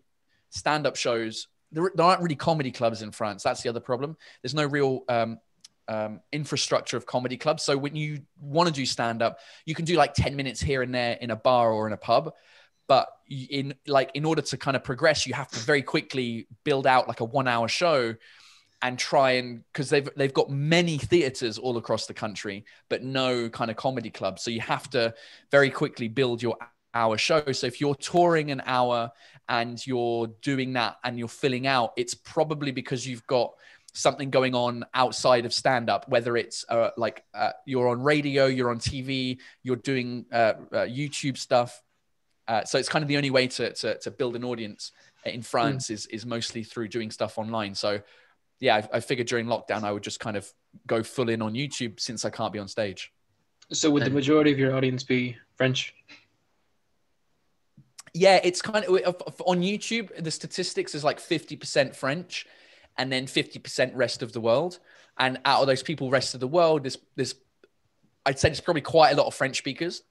[0.50, 3.44] stand up shows, there, there aren't really comedy clubs in France.
[3.44, 4.15] That's the other problem.
[4.42, 5.39] There's no real um,
[5.89, 7.63] um, infrastructure of comedy clubs.
[7.63, 10.84] So when you want to do stand up, you can do like 10 minutes here
[10.84, 12.32] and there in a bar or in a pub.
[12.88, 16.88] But in like in order to kind of progress, you have to very quickly build
[16.88, 18.15] out like a one hour show
[18.82, 23.49] and try and because they've they've got many theaters all across the country, but no
[23.49, 24.41] kind of comedy clubs.
[24.41, 25.13] So you have to
[25.52, 26.58] very quickly build your
[26.93, 27.52] hour show.
[27.52, 29.12] So if you're touring an hour
[29.47, 33.54] and you're doing that and you're filling out, it's probably because you've got
[33.93, 38.45] something going on outside of stand up, whether it's uh, like uh, you're on radio,
[38.45, 41.82] you're on TV, you're doing uh, uh, YouTube stuff.
[42.47, 44.91] Uh, so it's kind of the only way to, to, to build an audience
[45.25, 45.91] in France mm.
[45.91, 47.75] is, is mostly through doing stuff online.
[47.75, 48.02] So
[48.60, 50.52] yeah, I, I, figured during lockdown, I would just kind of
[50.88, 53.12] go full in on YouTube since I can't be on stage.
[53.71, 55.93] So would the majority of your audience be French?
[58.13, 60.23] Yeah, it's kind of on YouTube.
[60.23, 62.47] The statistics is like 50% French
[63.00, 64.78] and then 50% rest of the world.
[65.18, 67.34] And out of those people, rest of the world, there's, there's
[68.26, 70.04] I'd say there's probably quite a lot of French speakers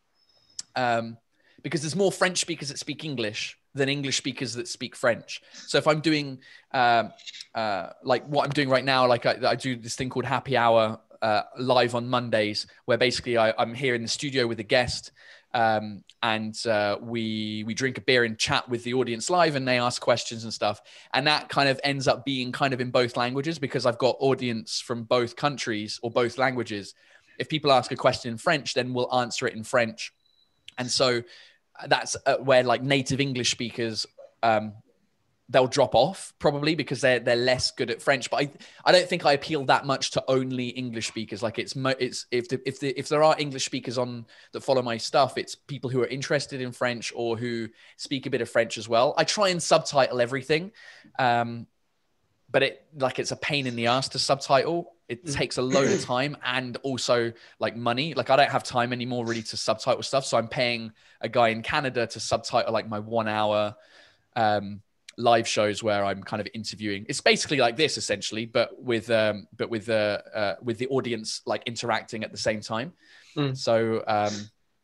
[0.75, 1.19] um,
[1.63, 5.43] because there's more French speakers that speak English than English speakers that speak French.
[5.53, 6.39] So if I'm doing
[6.73, 7.13] um,
[7.55, 10.57] uh, like what I'm doing right now, like I, I do this thing called Happy
[10.57, 14.65] Hour uh, live on Mondays, where basically I, I'm here in the studio with a
[14.65, 15.13] guest
[15.55, 19.67] um, and uh, we we drink a beer and chat with the audience live, and
[19.67, 20.81] they ask questions and stuff.
[21.15, 24.17] And that kind of ends up being kind of in both languages because I've got
[24.19, 26.95] audience from both countries or both languages.
[27.39, 30.13] If people ask a question in French, then we'll answer it in French,
[30.77, 31.23] and so
[31.81, 34.07] uh, that's uh, where like native English speakers
[34.43, 34.75] um,
[35.51, 38.31] they'll drop off probably because they're they're less good at French.
[38.31, 38.51] But I
[38.85, 41.43] I don't think I appeal that much to only English speakers.
[41.43, 44.83] Like it's it's if the, if the, if there are English speakers on that follow
[44.83, 48.51] my stuff, it's people who are interested in French or who speak a bit of
[48.51, 49.15] French as well.
[49.17, 50.73] I try and subtitle everything,
[51.19, 51.67] um,
[52.51, 54.93] but it like it's a pain in the ass to subtitle.
[55.09, 55.33] It mm.
[55.33, 58.13] takes a load of time and also like money.
[58.13, 61.49] Like I don't have time anymore really to subtitle stuff, so I'm paying a guy
[61.49, 63.75] in Canada to subtitle like my one hour.
[64.37, 64.83] Um,
[65.19, 67.05] live shows where I'm kind of interviewing.
[67.09, 70.87] It's basically like this essentially, but with um, but with the uh, uh, with the
[70.89, 72.93] audience like interacting at the same time.
[73.37, 73.57] Mm.
[73.57, 74.33] So um,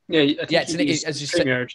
[0.09, 1.68] yeah, yeah, it's an, it, as you said.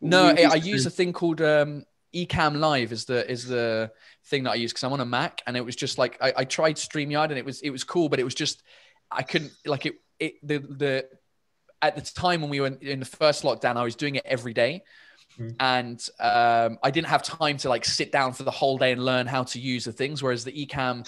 [0.00, 1.84] No, I, I use a thing called um,
[2.14, 3.90] Ecamm Live is the is the
[4.26, 6.32] thing that I use because I'm on a Mac and it was just like I,
[6.38, 8.62] I tried StreamYard and it was it was cool, but it was just
[9.10, 11.08] I couldn't like it it the the
[11.82, 14.54] at the time when we were in the first lockdown, I was doing it every
[14.54, 14.84] day.
[15.38, 15.56] Mm.
[15.60, 19.04] And um, I didn't have time to like sit down for the whole day and
[19.04, 20.22] learn how to use the things.
[20.22, 21.06] Whereas the Ecamm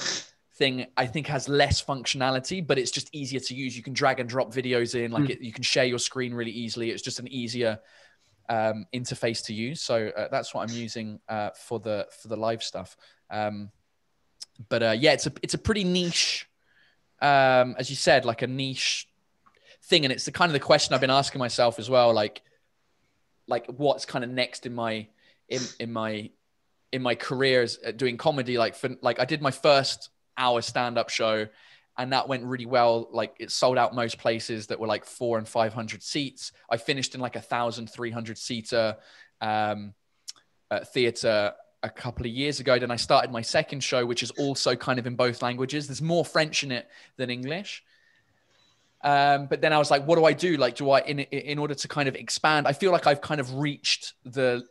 [0.55, 3.77] thing, I think, has less functionality, but it's just easier to use.
[3.77, 5.31] You can drag and drop videos in, like mm.
[5.31, 6.91] it, you can share your screen really easily.
[6.91, 7.79] It's just an easier
[8.49, 9.81] um, interface to use.
[9.81, 12.97] So uh, that's what I'm using uh, for the for the live stuff.
[13.31, 13.71] Um,
[14.69, 16.49] but uh, yeah, it's a it's a pretty niche,
[17.21, 19.09] um, as you said, like a niche
[19.83, 22.43] thing, and it's the kind of the question I've been asking myself as well, like
[23.47, 25.07] like what's kind of next in my
[25.49, 26.31] in in my
[26.93, 31.11] in my careers doing comedy like for like I did my first hour stand up
[31.11, 31.47] show
[31.97, 33.09] and that went really well.
[33.13, 36.53] Like it sold out most places that were like 4 and 500 seats.
[36.69, 38.97] I finished in like a 1300 seater
[39.41, 39.95] um
[40.93, 41.53] theater
[41.83, 42.79] a couple of years ago.
[42.79, 45.87] Then I started my second show which is also kind of in both languages.
[45.87, 47.83] There's more french in it than english
[49.05, 50.57] um, but then I was like, what do I do?
[50.57, 53.39] Like, do I, in, in order to kind of expand, I feel like I've kind
[53.39, 54.65] of reached the,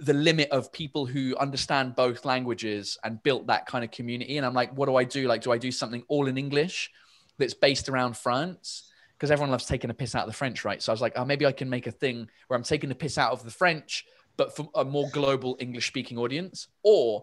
[0.00, 4.38] the limit of people who understand both languages and built that kind of community.
[4.38, 5.28] And I'm like, what do I do?
[5.28, 6.90] Like, do I do something all in English
[7.38, 8.90] that's based around France?
[9.16, 10.82] Because everyone loves taking a piss out of the French, right?
[10.82, 12.96] So I was like, oh, maybe I can make a thing where I'm taking the
[12.96, 14.04] piss out of the French,
[14.36, 16.66] but for a more global English speaking audience.
[16.82, 17.22] Or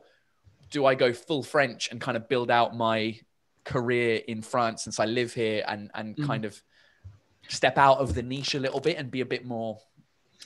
[0.69, 3.19] do I go full French and kind of build out my
[3.63, 6.25] career in France since I live here and and mm.
[6.25, 6.61] kind of
[7.47, 9.79] step out of the niche a little bit and be a bit more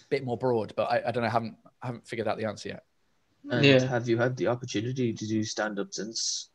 [0.09, 0.73] bit more broad.
[0.75, 2.83] But I, I don't know, I haven't I haven't figured out the answer yet.
[3.49, 3.79] And yeah.
[3.85, 6.49] have you had the opportunity to do stand up since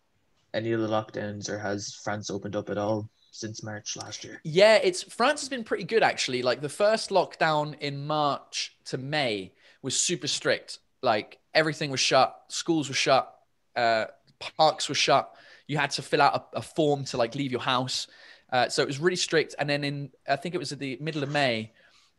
[0.53, 4.41] any of the lockdowns or has France opened up at all since March last year?
[4.45, 6.43] Yeah, it's France has been pretty good actually.
[6.43, 10.79] Like the first lockdown in March to May was super strict.
[11.03, 13.35] Like everything was shut, schools were shut,
[13.77, 14.07] uh,
[14.57, 15.35] parks were shut
[15.71, 18.09] you had to fill out a, a form to like leave your house.
[18.53, 19.55] Uh, so it was really strict.
[19.57, 21.73] And then in, I think it was at the middle of May,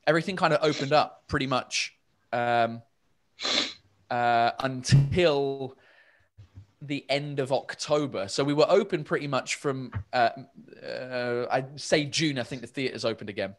[0.07, 1.93] everything kind of opened up pretty much
[2.31, 2.81] um,
[4.09, 5.75] uh, until
[6.81, 8.29] the end of October.
[8.29, 10.29] So we were open pretty much from, uh,
[10.81, 13.55] uh, I'd say June, I think the theaters opened again.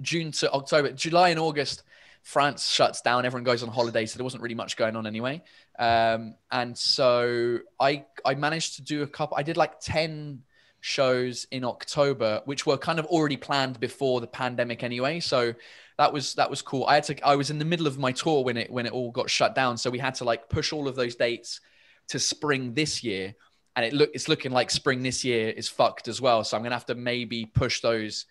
[0.00, 1.82] June to October, July and August,
[2.24, 5.42] France shuts down, everyone goes on holiday, so there wasn't really much going on anyway.
[5.78, 9.36] Um, and so I I managed to do a couple.
[9.36, 10.42] I did like ten
[10.80, 15.20] shows in October, which were kind of already planned before the pandemic anyway.
[15.20, 15.52] So
[15.98, 16.86] that was that was cool.
[16.86, 17.26] I had to.
[17.26, 19.54] I was in the middle of my tour when it when it all got shut
[19.54, 21.60] down, so we had to like push all of those dates
[22.08, 23.34] to spring this year.
[23.76, 26.42] And it look it's looking like spring this year is fucked as well.
[26.42, 28.24] So I'm gonna have to maybe push those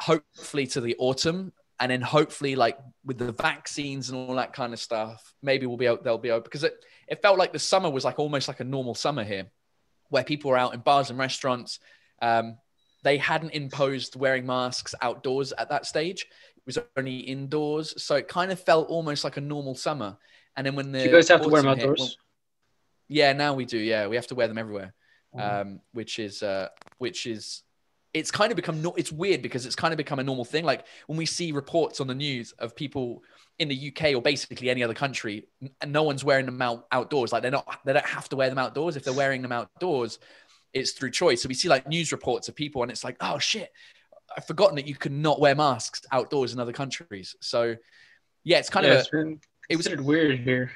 [0.00, 4.72] hopefully to the autumn and then hopefully like with the vaccines and all that kind
[4.72, 6.74] of stuff maybe we'll be able they'll be able because it,
[7.08, 9.46] it felt like the summer was like almost like a normal summer here,
[10.10, 11.80] where people were out in bars and restaurants.
[12.22, 12.58] Um,
[13.02, 16.26] they hadn't imposed wearing masks outdoors at that stage.
[16.56, 20.18] It was only indoors, so it kind of felt almost like a normal summer.
[20.56, 22.00] And then when the Do you guys have to wear them autumn hit- outdoors?
[22.00, 22.10] well,
[23.08, 23.78] yeah, now we do.
[23.78, 24.92] Yeah, we have to wear them everywhere,
[25.34, 25.60] Mhm.
[25.60, 27.62] um, which is uh, which is
[28.12, 30.64] it's kind of become no, it's weird because it's kind of become a normal thing.
[30.64, 33.22] Like when we see reports on the news of people
[33.58, 35.46] in the UK or basically any other country,
[35.80, 37.32] and no one's wearing them out outdoors.
[37.32, 38.96] Like they're not they don't have to wear them outdoors.
[38.96, 40.18] If they're wearing them outdoors,
[40.72, 41.42] it's through choice.
[41.42, 43.70] So we see like news reports of people, and it's like, oh shit,
[44.36, 47.36] I've forgotten that you could not wear masks outdoors in other countries.
[47.40, 47.76] So
[48.44, 49.36] yeah, it's kind yeah, of a,
[49.68, 50.72] it was weird here.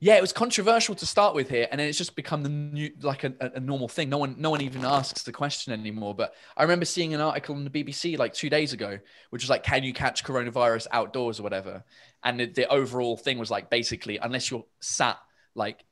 [0.00, 2.90] Yeah, it was controversial to start with here, and then it's just become the new
[3.02, 4.08] like a, a- normal thing.
[4.08, 6.14] No one, no one even asks the question anymore.
[6.14, 8.98] But I remember seeing an article on the BBC like two days ago,
[9.30, 11.84] which was like, "Can you catch coronavirus outdoors or whatever?"
[12.22, 15.18] And the, the overall thing was like, basically, unless you're sat
[15.54, 15.84] like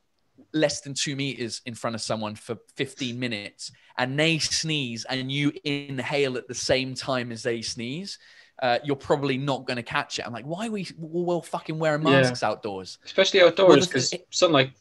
[0.52, 5.32] less than two meters in front of someone for 15 minutes and they sneeze and
[5.32, 8.18] you inhale at the same time as they sneeze,
[8.62, 10.26] uh, you're probably not going to catch it.
[10.26, 12.22] I'm like, why are we all fucking wearing Yeah.
[12.22, 12.98] masks outdoors?
[13.04, 14.72] Especially outdoors the- because sunlight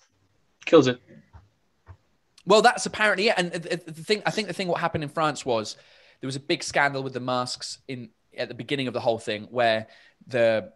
[0.66, 1.00] kills it.
[2.46, 3.36] Well, that's apparently it.
[3.38, 5.78] And the, the the thing, I think the thing what happened in France was
[6.22, 9.18] there was a big scandal with the masks in at the beginning of the whole
[9.18, 9.88] thing, where
[10.28, 10.72] the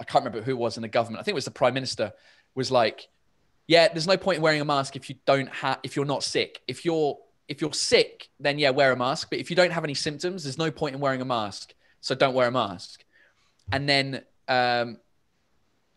[0.00, 1.20] I can't remember who it was in the government.
[1.20, 2.12] I think it was the prime minister
[2.54, 3.08] was like,
[3.66, 6.22] "Yeah, there's no point in wearing a mask if you don't have if you're not
[6.24, 6.60] sick.
[6.68, 9.28] If you're if you're sick, then yeah, wear a mask.
[9.30, 11.72] But if you don't have any symptoms, there's no point in wearing a mask.
[12.00, 13.04] So don't wear a mask."
[13.70, 14.98] And then um,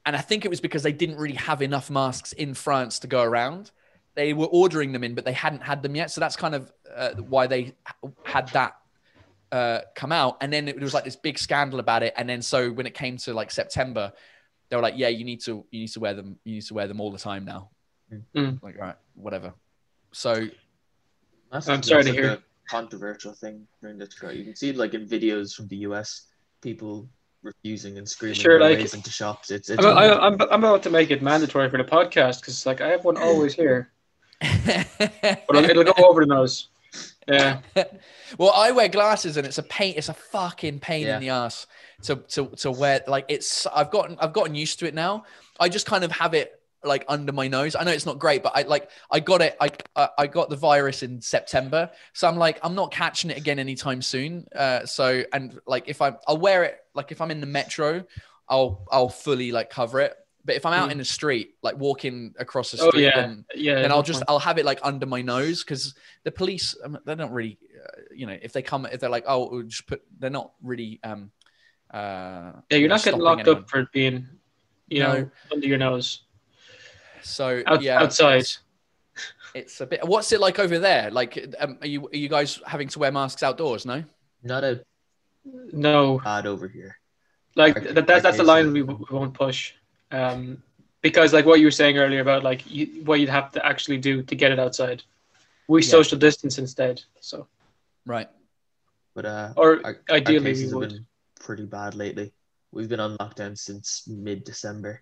[0.05, 3.07] and I think it was because they didn't really have enough masks in France to
[3.07, 3.71] go around.
[4.15, 6.11] They were ordering them in, but they hadn't had them yet.
[6.11, 7.75] So that's kind of uh, why they
[8.23, 8.73] had that
[9.51, 10.37] uh, come out.
[10.41, 12.13] And then it was like this big scandal about it.
[12.17, 14.11] And then so when it came to like September,
[14.69, 16.37] they were like, "Yeah, you need to you need to wear them.
[16.43, 17.69] You need to wear them all the time now."
[18.35, 18.61] Mm.
[18.61, 19.53] Like, all right, whatever.
[20.11, 20.47] So
[21.51, 22.29] That's I'm sorry to hear.
[22.31, 24.31] a controversial thing during this trial.
[24.33, 26.27] You can see like in videos from the US,
[26.61, 27.07] people
[27.43, 29.51] refusing and screaming Sure, and like- racing to shops.
[29.51, 32.65] It's, it's I'm, I, I'm, I'm about to make it mandatory for the podcast because
[32.65, 33.91] like I have one always here,
[34.65, 36.69] but it'll go over the nose.
[37.27, 37.59] Yeah,
[38.37, 39.93] well, I wear glasses and it's a pain.
[39.97, 41.15] It's a fucking pain Yeah.
[41.15, 41.67] in the ass
[42.03, 43.01] to, to to wear.
[43.07, 45.25] Like it's, I've gotten, I've gotten used to it now.
[45.59, 47.75] I just kind of have it like under my nose.
[47.75, 49.55] I know it's not great, but I like, I got it.
[49.61, 53.37] I, I, I got the virus in September, so I'm like, I'm not catching it
[53.37, 54.47] again anytime soon.
[54.55, 56.77] Uh, so and like if I'm, I'll wear it.
[56.93, 58.03] Like if I'm in the metro,
[58.49, 60.15] I'll, I'll fully like cover it.
[60.43, 60.93] But if I'm out Mm.
[60.93, 63.15] in the street, like walking across the street, Oh, street, yeah.
[63.21, 63.75] then yeah.
[63.83, 64.23] then I'll just.
[64.27, 68.01] I'll have it like under my nose because the police um, they're not really uh,
[68.15, 70.99] you know if they come if they're like oh we'll just put they're not really
[71.03, 71.29] um
[71.93, 73.63] uh yeah, you you're not getting locked anyone.
[73.63, 74.27] up for being,
[74.87, 75.13] you No.
[75.13, 76.23] know, under your nose
[77.21, 78.39] so Out, yeah outside.
[78.41, 78.59] it's,
[79.53, 81.11] it's a bit what's it like over there?
[81.11, 83.85] Like um, are you are you guys having to wear masks outdoors?
[83.85, 84.03] No?
[84.43, 84.83] Not a
[85.73, 86.97] No, bad over here.
[87.55, 89.73] like Our- that, that's that's the line we, we won't push.
[90.11, 90.61] Um
[91.01, 93.97] because like what you were saying earlier about like you, what you'd have to actually
[93.97, 95.03] do to get it outside.
[95.67, 95.89] We Yeah.
[95.89, 97.47] social distance instead so.
[98.05, 98.29] Right.
[99.15, 100.89] But uh, or our, our ideally we cases have would.
[100.89, 101.05] been
[101.39, 102.31] pretty bad lately.
[102.71, 105.01] We've been on lockdown since mid December,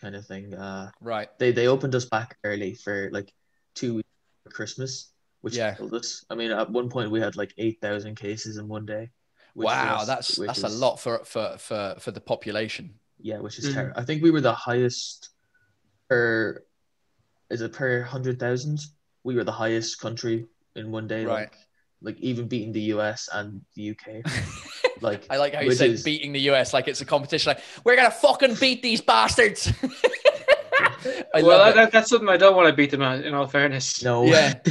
[0.00, 0.54] kind of thing.
[0.54, 3.32] Uh, right they they opened us back early for like
[3.74, 4.08] two weeks
[4.44, 5.74] for Christmas, which Yeah.
[5.74, 6.24] killed us.
[6.30, 9.10] I mean, at one point we had like eight thousand cases in one day.
[9.54, 13.58] wow was- that's which that's a lot for for for for the population Yeah, which
[13.58, 13.74] is Mhm.
[13.74, 14.00] terrible.
[14.00, 15.30] I think we were the highest
[16.08, 16.62] per
[17.50, 18.78] is it per hundred thousand?
[19.24, 21.24] We were the highest country in one day.
[21.24, 21.50] Right.
[21.50, 21.56] Like,
[22.00, 24.24] like even beating the US and the UK.
[25.00, 27.50] Like I like how you which said is- beating the US like it's a competition.
[27.50, 29.72] Like we're gonna fucking beat these bastards.
[31.32, 31.74] I well love it.
[31.76, 34.24] that, that's something i don't want to beat them at in all fairness no.
[34.24, 34.54] Yeah.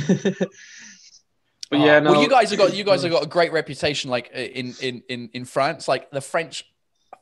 [1.69, 4.09] but yeah no Well, you guys have got you guys have got a great reputation,
[4.09, 5.87] like in in in in France.
[5.87, 6.65] Like the French,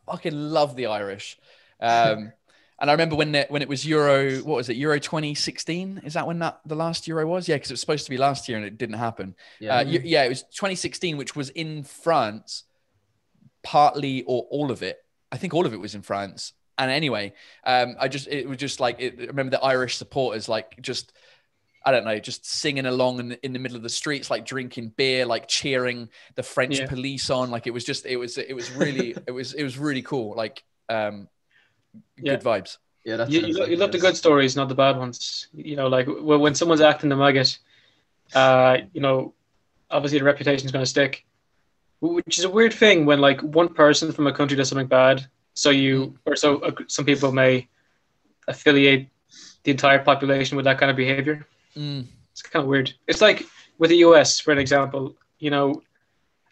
[0.06, 1.38] fucking love the Irish.
[1.80, 2.32] Um,
[2.86, 4.76] and I remember when it, when it was Euro, what was it?
[4.78, 6.02] Euro 2016?
[6.04, 7.48] Is that when that the last Euro was?
[7.50, 9.34] Yeah, because it was supposed to be last year and it didn't happen.
[9.60, 9.78] yeah.
[9.78, 12.66] Uh, yeah, it was 2016, which was in France,
[13.64, 15.00] partly or all of it.
[15.32, 16.54] I think all of it was in France.
[16.78, 17.34] And anyway,
[17.66, 21.14] um, I just it was just like it, I remember the Irish supporters like just
[21.86, 24.46] I don't know, just singing along in the, in the middle of the streets, like
[24.46, 26.88] drinking beer, like cheering the French Yeah.
[26.88, 27.50] police on.
[27.52, 30.36] Like it was just it was it was really it was it was really cool.
[30.36, 31.28] Like um,
[32.18, 32.36] Yeah.
[32.36, 32.78] good vibes.
[33.04, 35.76] yeah, that's you, you, lo- you love the good stories not the bad ones you
[35.76, 37.58] know like when, when someone's acting the maggot
[38.34, 39.34] uh you know
[39.92, 41.26] obviously the reputation is going to stick
[42.02, 45.26] which is a weird thing when like one person from a country does something bad
[45.54, 47.68] so you or so uh, some people may
[48.48, 49.10] affiliate
[49.64, 51.48] the entire population with that kind of behavior.
[51.76, 52.06] Mm.
[52.32, 52.94] It's kind of weird.
[53.08, 53.44] It's like
[53.78, 55.16] with the US, for an example.
[55.40, 55.82] You know,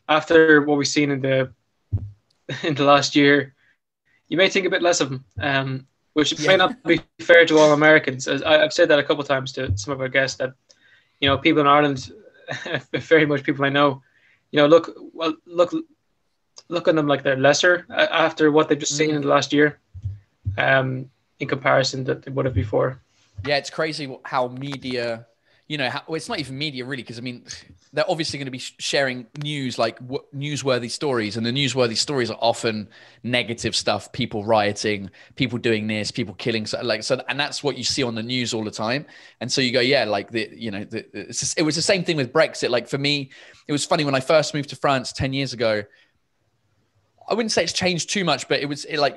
[0.09, 1.51] after what we've seen in the
[2.63, 3.53] in the last year,
[4.33, 6.47] you may think a bit less of them, um, which Yeah.
[6.49, 8.27] may not be fair to all Americans.
[8.27, 10.53] As I, I've said that a couple of times to some of our guests that
[11.21, 12.11] you know people in Ireland,
[13.13, 14.01] very much people I know,
[14.51, 15.71] you know, look well look
[16.67, 17.85] look on them like they're lesser
[18.25, 19.15] after what they've just seen Mm.
[19.17, 19.77] in the last year,
[20.57, 20.87] um,
[21.39, 22.99] in comparison that they would have before.
[23.45, 25.27] Yeah, it's crazy how media,
[25.67, 27.45] you know, how, well, it's not even media really, because I mean,
[27.93, 32.29] they're obviously going to be sharing news like w- newsworthy stories, and the newsworthy stories
[32.29, 32.89] are often
[33.23, 37.77] negative stuff: people rioting, people doing this, people killing, so, like so, and that's what
[37.77, 39.05] you see on the news all the time.
[39.39, 42.03] And so you go, yeah, like the, you know, the, just- it was the same
[42.03, 42.69] thing with Brexit.
[42.69, 43.31] Like for me,
[43.67, 45.83] it was funny when I first moved to France ten years ago.
[47.29, 49.15] I wouldn't say it's changed too much, but it was it like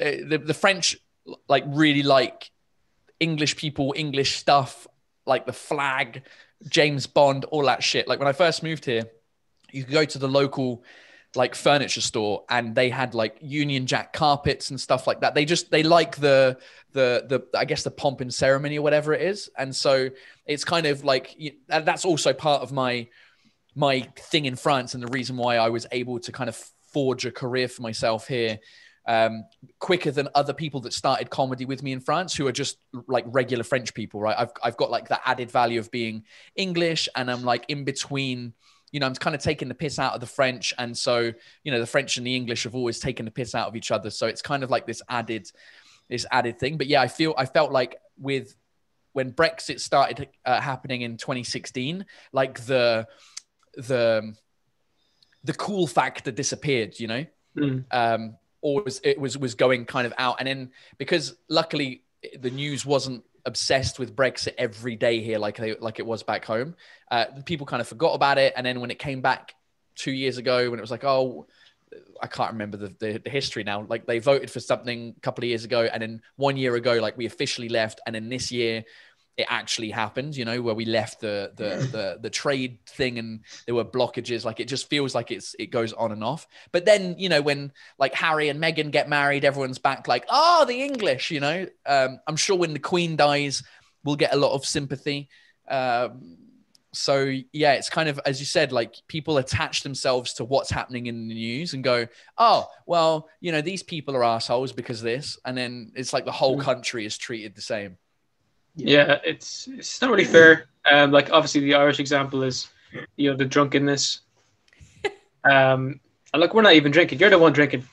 [0.00, 0.96] uh, the the French
[1.46, 2.50] like really like
[3.20, 4.86] English people, English stuff,
[5.26, 6.22] like the flag,
[6.68, 8.08] James Bond, all that shit.
[8.08, 9.04] Like when I first moved here,
[9.72, 10.84] you could go to the local
[11.36, 15.34] like furniture store and they had like Union Jack carpets and stuff like that.
[15.34, 16.58] They just they like the
[16.92, 19.50] the the I guess the pomp and ceremony or whatever it is.
[19.58, 20.10] And so
[20.46, 21.36] it's kind of like
[21.68, 23.08] that's also part of my
[23.74, 26.56] my thing in France and the reason why I was able to kind of
[26.92, 28.60] forge a career for myself here
[29.06, 29.44] um,
[29.78, 33.24] quicker than other people that started comedy with me in France who are just like
[33.28, 34.36] regular French people, right?
[34.38, 36.24] I've, I've got like that added value of being
[36.56, 38.54] English and I'm like in between,
[38.92, 40.72] you know, I'm kind of taking the piss out of the French.
[40.78, 41.32] And so,
[41.64, 43.90] you know, the French and the English have always taken the piss out of each
[43.90, 44.08] other.
[44.08, 45.50] So it's kind of like this added,
[46.08, 46.78] this added thing.
[46.78, 48.56] But yeah, I feel, I felt like with,
[49.12, 53.06] when Brexit started uh, happening in 2016, like the,
[53.76, 54.34] the,
[55.44, 57.26] the cool factor disappeared, you know?
[57.56, 57.84] Mm.
[57.92, 60.36] um, or was, it was was going kind of out.
[60.38, 62.02] And then because luckily
[62.40, 66.46] the news wasn't obsessed with Brexit every day here like they, like it was back
[66.46, 66.74] home,
[67.10, 68.54] uh, people kind of forgot about it.
[68.56, 69.54] And then when it came back
[69.96, 71.46] two years ago, when it was like, oh,
[72.22, 73.86] I can't remember the, the, the history now.
[73.86, 76.94] Like they voted for something a couple of years ago, and then one year ago,
[76.94, 78.84] like we officially left, and then this year
[79.36, 80.36] it actually happened.
[80.36, 84.44] You know, where we left the the the, the trade thing, and there were blockages.
[84.44, 86.46] Like it just feels like it's it goes on and off.
[86.72, 90.64] But then you know when like Harry and Meghan get married, everyone's back like, oh,
[90.66, 91.30] the English.
[91.30, 93.62] You know, um, I'm sure when the Queen dies,
[94.04, 95.28] we'll get a lot of sympathy.
[95.68, 96.38] Um,
[96.92, 101.06] so yeah, it's kind of as you said, like people attach themselves to what's happening
[101.06, 102.06] in the news and go,
[102.38, 106.24] oh, well, you know, these people are assholes because of this, and then it's like
[106.24, 106.62] the whole Mm.
[106.62, 107.98] country is treated the same.
[108.76, 110.66] Yeah, it's it's not really fair.
[110.90, 112.68] Um, like obviously the Irish example is,
[113.16, 114.20] you know, the drunkenness.
[115.44, 116.00] Um,
[116.32, 117.18] and look, we're not even drinking.
[117.18, 117.84] You're the one drinking.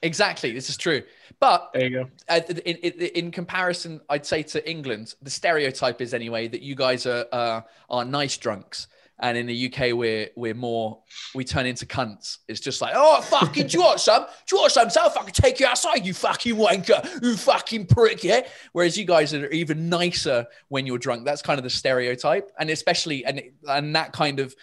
[0.00, 1.02] Exactly, this is true.
[1.40, 2.10] But There you go.
[2.30, 6.74] uh, in, in, in comparison, I'd say to England, the stereotype is anyway that you
[6.74, 7.60] guys are uh,
[7.90, 8.86] are nice drunks,
[9.20, 11.02] and in the UK we're we're more
[11.34, 12.38] we turn into cunts.
[12.48, 14.26] It's just like, oh fucking, do you want some?
[14.46, 14.90] Do you want some?
[14.90, 18.46] So I'll fucking take you outside, you fucking wanker, you fucking prick, yeah.
[18.72, 21.24] Whereas you guys are even nicer when you're drunk.
[21.24, 24.54] That's kind of the stereotype, and especially and and that kind of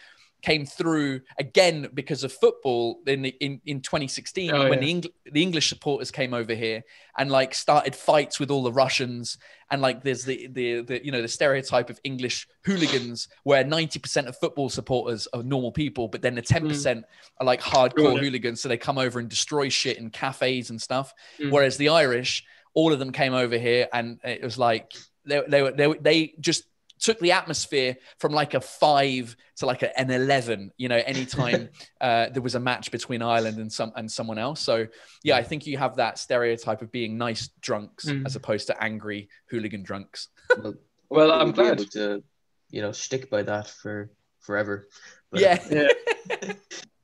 [0.44, 4.80] came through again because of football in the, in, in 2016 Oh, when yeah.
[4.86, 6.84] the, Eng- the English supporters came over here
[7.18, 9.38] and like started fights with all the Russians
[9.72, 14.28] and like there's the the, the you know the stereotype of English hooligans where 90%
[14.28, 17.04] of football supporters are normal people but then the 10%
[17.40, 18.20] are like hardcore Yeah.
[18.20, 21.52] hooligans so they come over and destroy shit in cafes and stuff Mm.
[21.52, 22.44] whereas the Irish
[22.76, 24.92] all of them came over here and it was like
[25.26, 26.64] they they were they, were- they just
[27.00, 31.70] took the atmosphere from like a five to like a, an 11 you know anytime
[32.02, 34.88] uh, there was a match between ireland and some and someone else so
[35.24, 38.26] yeah i think you have that stereotype of being nice drunks Mm.
[38.26, 40.74] as opposed to angry hooligan drunks Well, Well,
[41.28, 41.80] we'll I'm glad.
[41.92, 42.24] to,
[42.70, 44.88] you know, stick by that for forever.
[45.32, 46.54] But- yeah Yeah.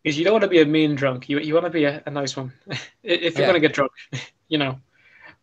[0.03, 1.27] Because you don't want to be a mean drunk.
[1.27, 2.53] You you want to be a, a nice one.
[3.03, 3.47] if you're Yeah.
[3.47, 3.91] gonna get drunk,
[4.47, 4.79] you know.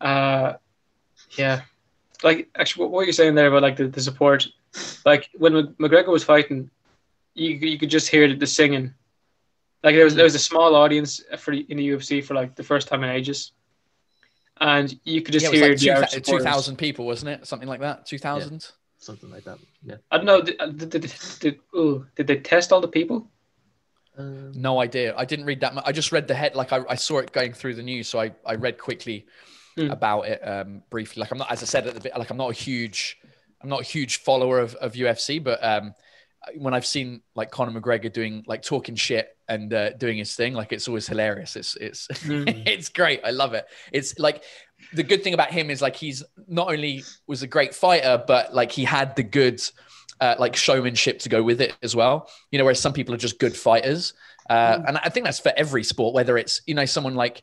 [0.00, 0.54] Uh,
[1.36, 1.60] yeah.
[2.22, 4.46] Like actually, what, what you're saying there about like the, the support,
[5.04, 6.70] like when McGregor was fighting,
[7.34, 8.94] you you could just hear the, the singing.
[9.82, 12.62] Like there was there was a small audience for in the UFC for like the
[12.62, 13.52] first time in ages,
[14.60, 17.30] and you could just yeah, it was hear like the two, Irish 2000 people wasn't
[17.30, 18.66] it something like that 2000
[18.98, 19.58] something like that.
[19.84, 19.96] Yeah.
[20.10, 20.42] I don't know.
[20.42, 23.30] Did, did, did, did, ooh, did they test all the people?
[24.18, 26.82] Um, no idea i didn't read that much i just read the head like I,
[26.88, 29.26] I saw it going through the news so i, I read quickly
[29.76, 29.90] Hmm.
[29.90, 32.38] about it um, briefly like i'm not as i said at the bit like i'm
[32.38, 33.18] not a huge
[33.62, 35.92] i'm not a huge follower of, of ufc but um,
[36.54, 40.54] when I've seen like Conor McGregor doing like talking shit and uh, doing his thing,
[40.54, 41.56] like it's always hilarious.
[41.56, 42.62] It's it's Mm.
[42.66, 43.20] it's great.
[43.24, 43.66] I love it.
[43.92, 44.42] It's like
[44.92, 48.54] the good thing about him is like he's not only was a great fighter, but
[48.54, 49.60] like he had the good
[50.20, 52.30] uh, like showmanship to go with it as well.
[52.50, 54.14] You know, whereas some people are just good fighters,
[54.48, 56.14] uh, and I think that's for every sport.
[56.14, 57.42] Whether it's you know someone like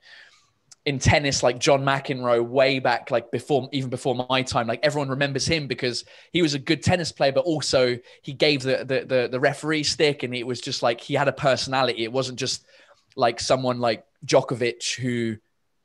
[0.85, 5.09] in tennis, like John McEnroe, way back, like before, even before my time, like everyone
[5.09, 9.05] remembers him because he was a good tennis player, but also he gave the the
[9.05, 12.03] the, the referee stick, and it was just like he had a personality.
[12.03, 12.65] It wasn't just
[13.15, 15.37] like someone like Djokovic who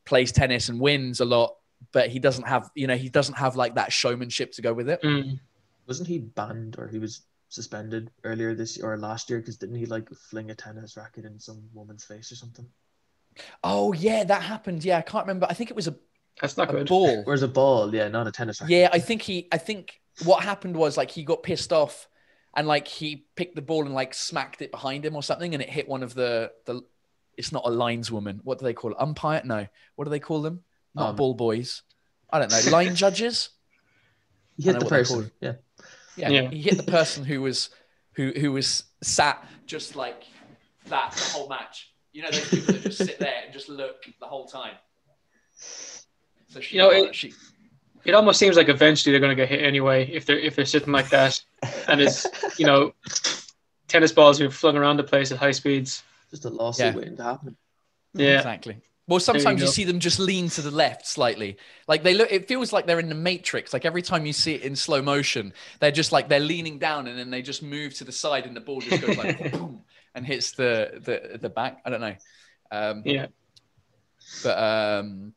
[0.04, 1.56] plays tennis and wins a lot,
[1.92, 4.88] but he doesn't have, you know, he doesn't have like that showmanship to go with
[4.88, 5.02] it.
[5.02, 5.38] Mm.
[5.86, 9.76] Wasn't he banned or he was suspended earlier this year or last year because didn't
[9.76, 12.66] he like fling a tennis racket in some woman's face or something?
[13.64, 14.84] Oh yeah, that happened.
[14.84, 15.46] Yeah, I can't remember.
[15.48, 15.94] I think it was a,
[16.40, 16.88] That's not a good.
[16.88, 17.22] ball.
[17.24, 17.94] Where's a ball?
[17.94, 18.76] Yeah, not a tennis racket.
[18.76, 19.48] Yeah, I think he.
[19.52, 22.08] I think what happened was like he got pissed off,
[22.56, 25.62] and like he picked the ball and like smacked it behind him or something, and
[25.62, 26.82] it hit one of the the.
[27.36, 28.40] It's not a lineswoman.
[28.42, 28.96] What do they call it?
[28.98, 29.42] Umpire?
[29.44, 29.66] No.
[29.94, 30.64] What do they call them?
[30.96, 31.82] Not Um, ball boys.
[32.30, 32.70] I don't know.
[32.72, 33.50] Line judges.
[34.56, 35.18] He hit the what they're called.
[35.24, 35.32] person.
[35.40, 35.52] Yeah.
[36.16, 36.50] Yeah, Yeah.
[36.50, 37.70] He hit the person who was
[38.14, 40.24] who who was sat just like
[40.88, 41.92] that the whole match.
[42.12, 44.74] You know those people that just sit there and just look the whole time.
[46.48, 47.34] So she, You know, it- she
[48.04, 50.64] It almost seems like eventually they're going to get hit anyway if they're if they're
[50.64, 51.40] sitting like that,
[51.88, 52.26] and it's
[52.58, 52.94] you know,
[53.88, 56.02] tennis balls being flung around the place at high speeds.
[56.30, 56.94] Just a lawsuit Yeah.
[56.94, 57.56] waiting to happen.
[58.14, 58.76] Yeah, mm, Exactly.
[59.06, 59.70] Well, sometimes you, go.
[59.72, 61.56] see them just lean to the left slightly.
[61.86, 63.72] Like they look, it feels like they're in the Matrix.
[63.72, 67.06] Like every time you see it in slow motion, they're just like they're leaning down
[67.08, 69.80] and then they just move to the side and the ball just goes like boom
[70.14, 71.80] and hits the the the back.
[71.84, 72.14] I don't know.
[72.70, 73.26] Um, yeah.
[74.42, 75.32] but um,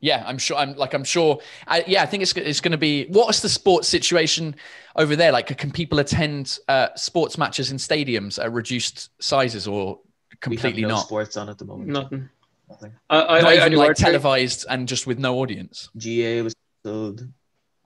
[0.00, 0.56] yeah, I'm sure.
[0.56, 1.40] I'm like I'm sure.
[1.66, 3.06] I, yeah, I think it's it's going to be.
[3.06, 4.54] What's the sports situation
[4.96, 5.32] over there?
[5.32, 10.00] Like, can people attend uh, sports matches in stadiums at reduced sizes or
[10.40, 11.06] completely we have no not?
[11.06, 11.88] sports on at the moment.
[11.90, 12.28] Nothing.
[12.68, 12.92] Nothing.
[13.10, 15.88] I I, not I, I even do like televised and just with no audience.
[15.96, 16.54] GAA was
[16.84, 17.26] cancelled.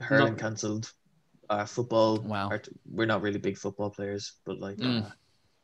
[0.01, 0.93] Hurling cancelled.
[1.49, 2.19] Uh, football.
[2.19, 2.49] Wow.
[2.51, 5.07] art- we're not really big football players, but like Mm.
[5.07, 5.11] uh,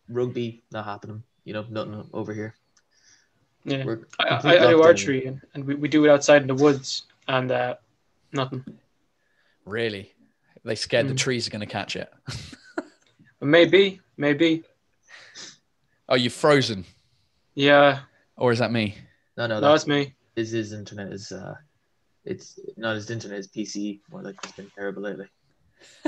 [0.09, 1.23] rugby, not happening.
[1.45, 2.55] You know, nothing over here.
[3.65, 3.85] Yeah.
[3.85, 6.55] We're I, I, I do archery and, and we, we do it outside in the
[6.55, 7.75] woods and uh,
[8.33, 8.65] nothing.
[9.65, 10.13] Really,
[10.65, 11.19] they scared the Mm.
[11.19, 12.11] trees are going to catch it.
[13.41, 14.65] Maybe, maybe.
[16.09, 16.85] oh, you've frozen,
[17.55, 18.01] Yeah,
[18.37, 18.97] or is that me?
[19.37, 20.15] No, no, no, that's that's me.
[20.35, 21.55] his, his internet is uh,
[22.25, 24.01] it's not his internet, his PC.
[24.11, 25.27] More like it's been terrible lately.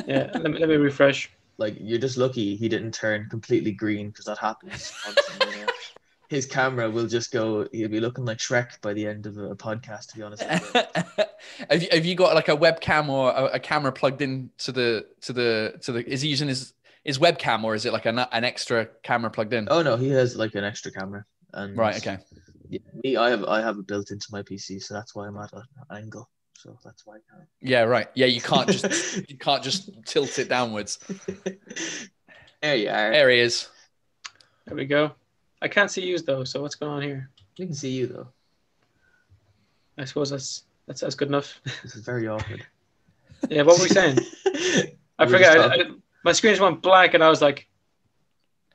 [0.09, 1.31] Yeah, let me, let me refresh.
[1.61, 4.93] Like you're just lucky he didn't turn completely green because that happens.
[5.05, 5.73] constantly, you know.
[6.31, 7.69] His camera will just go.
[7.71, 10.09] He'll be looking like Shrek by the end of a podcast.
[10.09, 11.25] To be honest, with you.
[11.71, 14.73] have you have you got like a webcam or a, a camera plugged in to
[14.73, 16.09] the to the to the?
[16.11, 16.73] Is he using his
[17.05, 19.69] his webcam or is it like an, an extra camera plugged in?
[19.71, 21.27] oh no, he has like an extra camera.
[21.53, 21.97] And Right.
[21.97, 22.19] Okay.
[22.71, 25.37] Yeah, me, I have I have it built into my PC, so that's why I'm
[25.37, 26.31] at an angle.
[26.63, 27.83] So that's why I Yeah.
[27.83, 28.09] Right.
[28.15, 28.27] Yeah.
[28.27, 30.99] You can't just you can't just tilt it downwards.
[32.61, 33.11] there you are.
[33.13, 33.69] There he is.
[34.67, 35.13] There we go.
[35.63, 37.31] I can't see you though, so what's going on here?
[37.59, 38.29] We can see you though.
[39.97, 41.61] I suppose that's that's that's good enough.
[41.83, 42.67] This is very awkward.
[43.49, 44.19] Yeah, what were we saying?
[45.19, 45.59] I We're forget.
[45.59, 45.85] I, I,
[46.25, 47.69] my screen just went black, and I was like,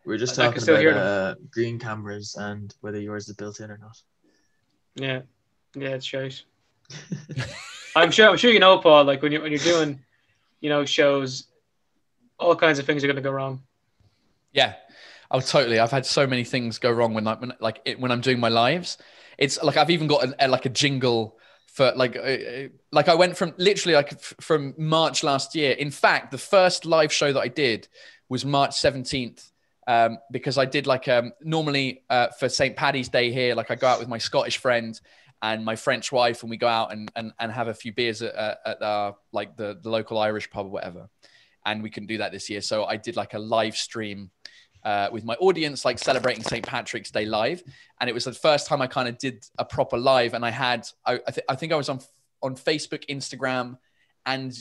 [0.06, 3.70] We're just I- I talking about uh, green cameras and whether yours is built in
[3.70, 4.02] or not.
[4.96, 5.22] yeah,
[5.76, 6.44] yeah, it's shite.
[7.96, 8.30] I'm sure.
[8.30, 9.06] I'm sure you know, Paul.
[9.06, 10.00] Like when you when you're doing,
[10.60, 11.48] you know, shows,
[12.38, 13.62] all kinds of things are going to go wrong.
[14.54, 14.74] Yeah.
[15.32, 15.80] Oh, totally.
[15.80, 18.40] I've had so many things go wrong when I when, like it, when I'm doing
[18.40, 18.98] my lives.
[19.38, 21.38] It's like I've even got an, a, like a jingle
[21.68, 25.72] for like uh, uh, like I went from literally like f- from March last year.
[25.72, 27.88] In fact, the first live show that I did
[28.30, 29.52] was March 17th
[29.88, 32.76] um, because I did like um, normally uh, for St.
[32.76, 35.00] Paddy's Day here, like I go out with my Scottish friend
[35.42, 38.22] and my French wife, and we go out and and, and have a few beers
[38.22, 41.10] at, at our like the the local Irish pub or whatever.
[41.68, 44.30] And we couldn't do that this year, so I did like a live stream
[44.86, 46.66] uh, with my audience, like celebrating St.
[46.66, 47.64] Patrick's Day live.
[48.00, 50.36] And it was the first time I kind of did a proper live.
[50.36, 52.00] And I had, I, I, th- I think I was on
[52.44, 53.78] on Facebook, Instagram,
[54.28, 54.56] and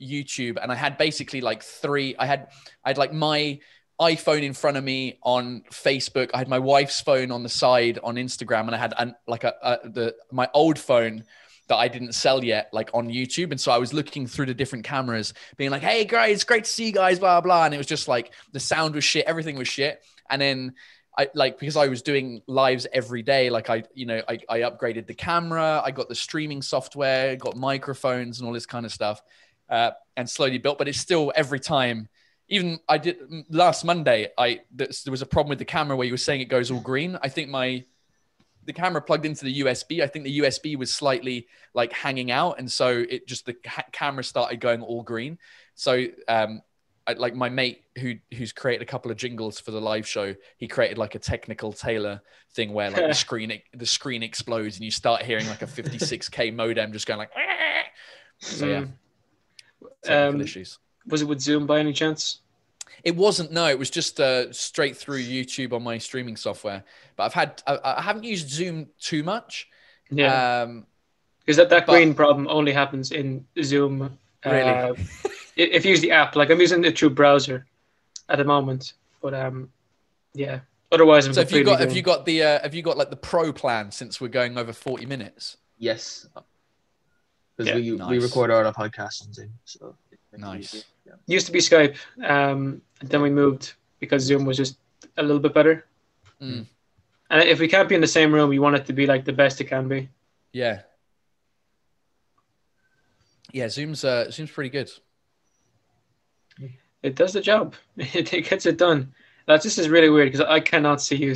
[0.00, 2.14] YouTube, and I had basically like three.
[2.18, 2.48] I had,
[2.84, 3.60] I had like my
[4.00, 6.30] iPhone in front of me on Facebook.
[6.32, 9.44] I had my wife's phone on the side on Instagram, and I had an, like
[9.44, 11.24] a, a the my old phone
[11.68, 13.50] that I didn't sell yet, like on YouTube.
[13.52, 16.64] And so I was looking through the different cameras, being like, "Hey guys, it's great
[16.64, 17.66] to see you guys," blah blah.
[17.66, 20.02] And it was just like the sound was shit, everything was shit.
[20.30, 20.74] And then
[21.18, 24.58] I like because I was doing lives every day, like I, you know, I, I
[24.60, 28.92] upgraded the camera, I got the streaming software, got microphones and all this kind of
[28.92, 29.20] stuff,
[29.68, 30.78] uh, and slowly built.
[30.78, 32.08] But it's still every time,
[32.50, 34.28] even I did last Monday.
[34.36, 36.80] I there was a problem with the camera where you were saying it goes all
[36.80, 37.18] green.
[37.22, 37.84] I think my
[38.64, 40.02] the camera plugged into the USB.
[40.02, 43.86] I think the USB was slightly like hanging out, and so it just the ca-
[43.92, 45.38] camera started going all green.
[45.74, 46.60] So um,
[47.06, 50.34] I, like my mate who who's created a couple of jingles for the live show,
[50.58, 52.20] he created like a technical Taylor
[52.52, 56.52] thing where like the screen the screen explodes and you start hearing like a 56k
[56.54, 57.30] modem just going like.
[58.42, 58.84] So yeah,
[60.02, 60.78] technical Um, issues.
[61.10, 62.40] Was it with Zoom by any chance?
[63.02, 63.50] It wasn't.
[63.52, 66.84] No, it was just uh, straight through YouTube on my streaming software.
[67.16, 69.68] But I've had I, I haven't used Zoom too much.
[70.10, 70.86] Yeah, Um,
[71.40, 74.18] because that, that but- green problem only happens in Zoom.
[74.44, 74.96] Really?
[75.22, 77.66] Uh, if you use the app, like I'm using the through browser
[78.30, 79.68] at the moment, but um,
[80.32, 80.60] yeah.
[80.92, 83.10] Otherwise, I'm so have you got have you got the uh, have you got like
[83.10, 85.58] the pro plan since we're going over forty minutes?
[85.78, 86.26] Yes.
[87.56, 87.74] Because Yeah.
[87.74, 88.22] we we Nice.
[88.22, 90.84] record our podcast on Zoom, so it makes Nice.
[91.10, 91.18] Easier.
[91.26, 91.34] Yeah.
[91.34, 94.78] used to be Skype, um, and then we moved because Zoom was just
[95.16, 95.84] a little bit better.
[96.40, 96.66] Mm.
[97.30, 99.24] And if we can't be in the same room, we want it to be like
[99.24, 100.08] the best it can be.
[100.52, 100.82] Yeah.
[103.52, 104.90] Yeah, Zoom's uh, Zoom's pretty good.
[107.02, 107.74] It does the job.
[107.96, 109.14] It, it gets it done.
[109.46, 111.34] That's this is really weird because I cannot see you.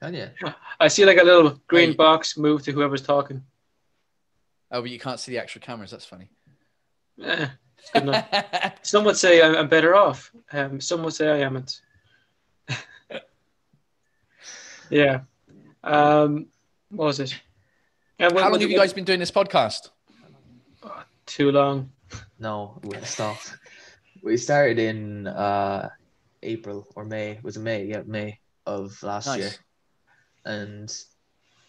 [0.00, 0.28] Can you?
[0.80, 1.94] I see like a little green Hey.
[1.96, 3.42] box move to whoever's talking.
[4.70, 5.90] Oh, but you can't see the actual cameras.
[5.90, 6.28] That's funny.
[7.18, 7.50] It's good enough.
[8.82, 10.30] Some would say I'm, I'm better off.
[10.52, 11.80] Um, some would say I amn't.
[14.90, 15.20] yeah.
[15.82, 16.46] Um,
[16.90, 17.38] what was it?
[18.18, 19.90] And How long have you guys been doing this podcast?
[21.26, 21.90] Too long.
[22.38, 23.56] No, we stopped.
[24.22, 25.90] We started in uh,
[26.42, 27.38] April or May.
[27.42, 27.84] Was it May?
[27.84, 29.38] Yeah, May of last Nice.
[29.38, 29.50] year.
[30.44, 30.94] And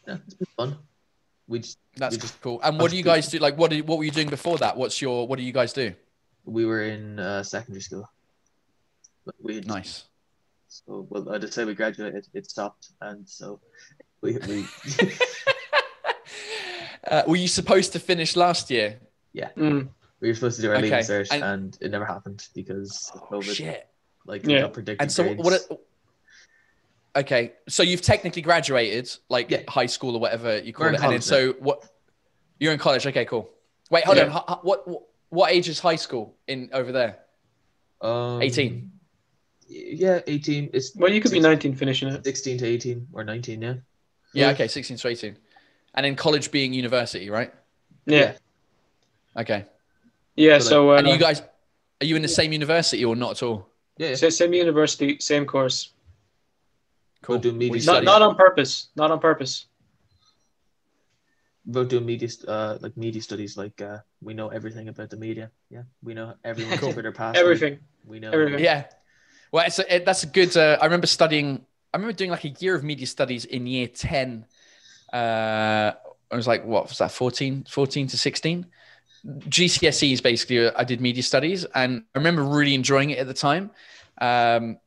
[0.08, 0.78] yeah, it's been fun.
[1.50, 2.62] We just, That's We just- cool.
[2.64, 3.40] And what do you guys do?
[3.40, 4.78] Like, what did, what were you doing before that?
[4.78, 5.94] What's your what do you guys do?
[6.46, 8.10] we were in uh, secondary school.
[9.42, 10.06] We Nice.
[10.68, 12.28] So well, I just say we graduated.
[12.34, 13.60] It stopped, and so
[14.22, 14.66] we we
[17.08, 19.00] Uh, were you supposed to finish last year?
[19.58, 19.88] Mm.
[20.20, 23.10] we were supposed to do our leaving Okay, cert, and- and, it never happened because
[23.16, 23.56] of COVID.
[23.56, 23.88] Shit.
[24.26, 24.66] Like Yeah.
[24.66, 25.44] we predicted And so grades.
[25.44, 25.82] what?
[27.16, 29.64] Okay, so you've technically graduated, like Yeah.
[29.68, 31.84] high school or whatever you call We're in it, and then college so what?
[32.60, 33.06] You're in college.
[33.08, 33.50] Okay, cool.
[33.90, 34.26] Wait, hold Yeah.
[34.26, 34.30] on.
[34.32, 37.20] Ho- ho- What, what what age is high school in over there?
[38.02, 38.92] um, 18.
[39.68, 40.70] Yeah, eighteen.
[40.74, 42.24] It's Well, you could be 19 finishing it.
[42.26, 43.62] sixteen to eighteen or nineteen.
[43.62, 43.74] Yeah.
[44.34, 44.52] Yeah, Yeah.
[44.54, 45.38] okay, 16 to 18.
[45.96, 47.54] And in college being university, right?
[48.06, 48.38] Yeah.
[49.36, 49.66] Okay.
[50.36, 50.60] Yeah.
[50.60, 51.42] So, So, uh, And you guys,
[52.02, 53.68] are you in the same university or not at all?
[53.98, 54.10] Yeah.
[54.10, 54.16] yeah.
[54.16, 55.90] sa- same university, same course.
[57.22, 57.36] Cool.
[57.36, 58.90] We'll do media What do you Not, not on purpose.
[58.96, 59.66] Not on purpose.
[61.70, 63.58] About doing media, uh, like media studies.
[63.58, 65.52] Like uh, we know everything about the media.
[65.70, 66.94] Yeah, we know everyone's Cool.
[66.94, 67.44] Twitter password.
[67.44, 67.80] Everything.
[68.06, 68.32] We know.
[68.32, 68.64] Everything.
[68.64, 68.86] Yeah.
[69.52, 70.56] Well, it's a, it, that's a good.
[70.56, 71.66] Uh, I remember studying.
[71.94, 74.46] I remember doing like a year of media studies in year ten.
[75.12, 75.92] Uh,
[76.32, 77.12] I was like, what was that?
[77.12, 78.68] 14, 14 to sixteen.
[79.26, 80.68] GCSEs basically.
[80.68, 83.72] uh, I did media studies, and I remember really enjoying it at the time.
[84.20, 84.80] Um,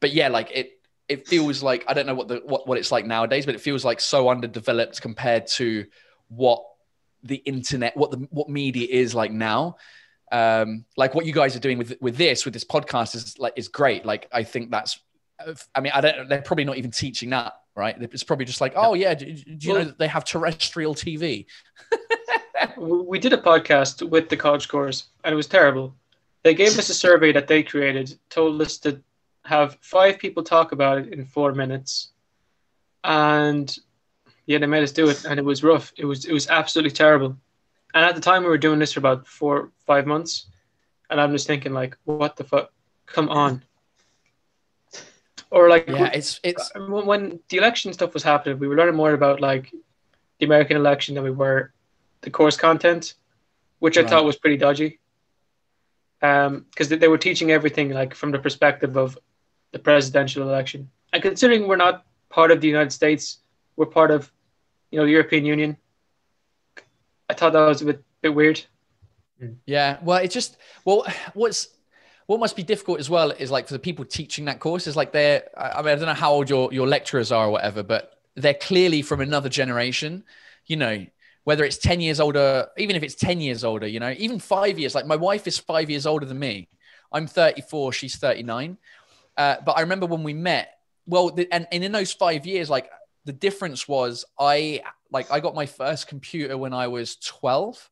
[0.00, 0.75] but yeah, like it.
[1.08, 3.60] It feels like I don't know what the what, what it's like nowadays, but it
[3.60, 5.86] feels like so underdeveloped compared to
[6.28, 6.64] what
[7.22, 9.76] the internet, what the what media is like now.
[10.32, 13.52] Um like what you guys are doing with with this with this podcast is like
[13.56, 14.04] is great.
[14.04, 14.98] Like i think that's
[15.74, 17.94] i mean i don't they're probably not even teaching that right?
[18.00, 20.94] It's probably just like oh yeah do, do you know Well- that they have terrestrial
[20.94, 21.44] tv
[22.76, 25.94] we did a podcast with the college course and it was terrible.
[26.42, 29.00] They gave us a survey that they created, told us to
[29.46, 32.10] have five people talk about it in four minutes.
[33.04, 33.74] And
[34.46, 35.92] yeah, they made us do it and it was rough.
[35.96, 37.36] It was it was absolutely terrible.
[37.94, 40.46] And at the time we were doing this for about four, five months.
[41.08, 42.72] And I'm just thinking like, what the fuck?
[43.06, 43.62] Come on.
[45.50, 49.12] Or like yeah it's it's when, the election stuff was happening, we were learning more
[49.12, 49.72] about like
[50.38, 51.72] the American election than we were
[52.22, 53.14] the course content,
[53.78, 54.98] which I thought was pretty dodgy.
[56.20, 59.16] Um, because they, they were teaching everything like from the perspective of
[59.76, 63.40] the presidential election, and considering we're not part of the United States,
[63.76, 64.32] we're part of,
[64.90, 65.76] you know, the European Union.
[67.28, 68.64] I thought that was a bit bit weird.
[69.38, 69.52] Hmm.
[69.66, 70.56] Yeah, well, it's just
[70.86, 71.68] well, what's
[72.24, 74.96] what must be difficult as well is like for the people teaching that course is
[74.96, 77.82] like they're I mean I don't know how old your your lecturers are or whatever,
[77.82, 80.24] but they're clearly from another generation.
[80.64, 81.06] You know,
[81.44, 84.78] whether it's ten years older, even if it's ten years older, you know, even five
[84.78, 84.94] years.
[84.94, 86.68] Like my wife is five years older than me.
[87.12, 88.78] I'm 34, she's 39.
[89.36, 90.72] Uh, but I remember when we met.
[91.06, 92.90] Well, the, and, and in those five years, like
[93.24, 97.90] the difference was I like I got my first computer when I was 12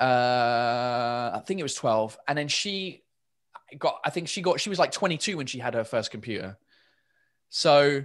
[0.00, 2.18] uh, I think it was 12.
[2.28, 3.02] And then she
[3.78, 6.58] got I think she got she was like 22 when she had her first computer.
[7.48, 8.04] So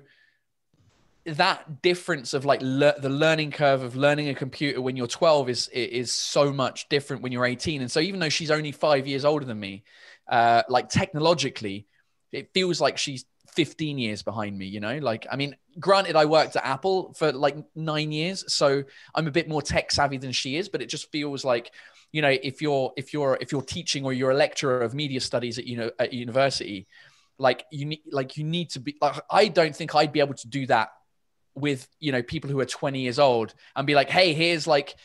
[1.25, 5.49] that difference of like le- the learning curve of learning a computer when you're 12
[5.49, 9.05] is is so much different when you're 18 and so even though she's only 5
[9.05, 9.83] years older than me
[10.27, 11.85] uh like technologically
[12.31, 13.25] it feels like she's
[13.55, 14.97] 15 years behind me you know?
[14.99, 18.83] Like i mean granted i worked at apple for like 9 years so
[19.15, 21.71] i'm a bit more tech savvy than she is but it just feels like
[22.11, 25.19] you know if you're if you're if you're teaching or you're a lecturer of media
[25.19, 26.87] studies at you know at university
[27.37, 30.33] like you need like you need to be like i don't think i'd be able
[30.33, 30.89] to do that
[31.55, 34.95] with you know people who are 20 years old and be like hey here's like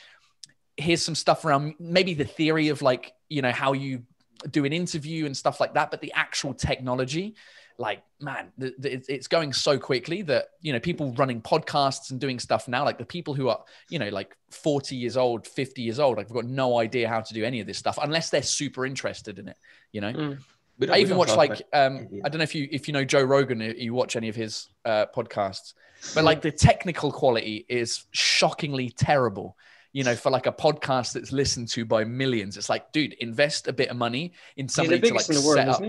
[0.76, 4.02] here's some stuff around maybe the theory of like you know how you
[4.50, 7.34] do an interview and stuff like that but the actual technology
[7.78, 12.20] like man th- th- it's going so quickly that you know people running podcasts and
[12.20, 15.82] doing stuff now like the people who are you know like 40 years old 50
[15.82, 18.30] years old like, i've got no idea how to do any of this stuff unless
[18.30, 19.56] they're super interested in it
[19.92, 20.38] you know Mm.
[20.78, 22.20] Don't- I even watch like um, India.
[22.24, 24.36] I don't know if you if you know Joe Rogan, if you watch any of
[24.36, 25.72] his uh, podcasts,
[26.14, 29.56] but like the technical quality is shockingly terrible.
[29.96, 33.66] You know, for like a podcast that's listened to by millions, it's like, dude, invest
[33.66, 34.24] a bit of money
[34.56, 35.82] in somebody to like the world, set up.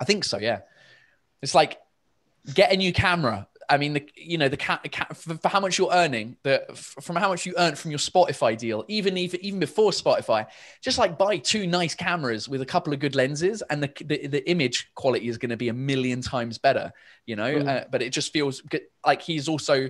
[0.00, 0.60] I think so, yeah.
[1.42, 1.72] It's like
[2.54, 3.48] get a new camera.
[3.68, 6.70] I mean, the you know the ca- ca- for, for how much you're earning, the
[6.70, 10.46] f- from how much you earned from your Spotify deal, even even even before Spotify,
[10.80, 14.26] just like buy two nice cameras with a couple of good lenses, and the the,
[14.28, 16.92] the image quality is going to be a million times better.
[17.26, 17.68] You know, Mm.
[17.68, 18.82] uh, but it just feels good.
[19.10, 19.88] like he's also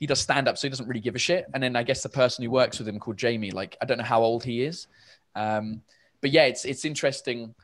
[0.00, 1.46] he does stand up, so he doesn't really give a shit.
[1.54, 3.98] And then I guess the person who works with him called Jamie, like I don't
[3.98, 4.88] know how old he is,
[5.36, 5.82] um,
[6.20, 7.54] but yeah, it's it's interesting.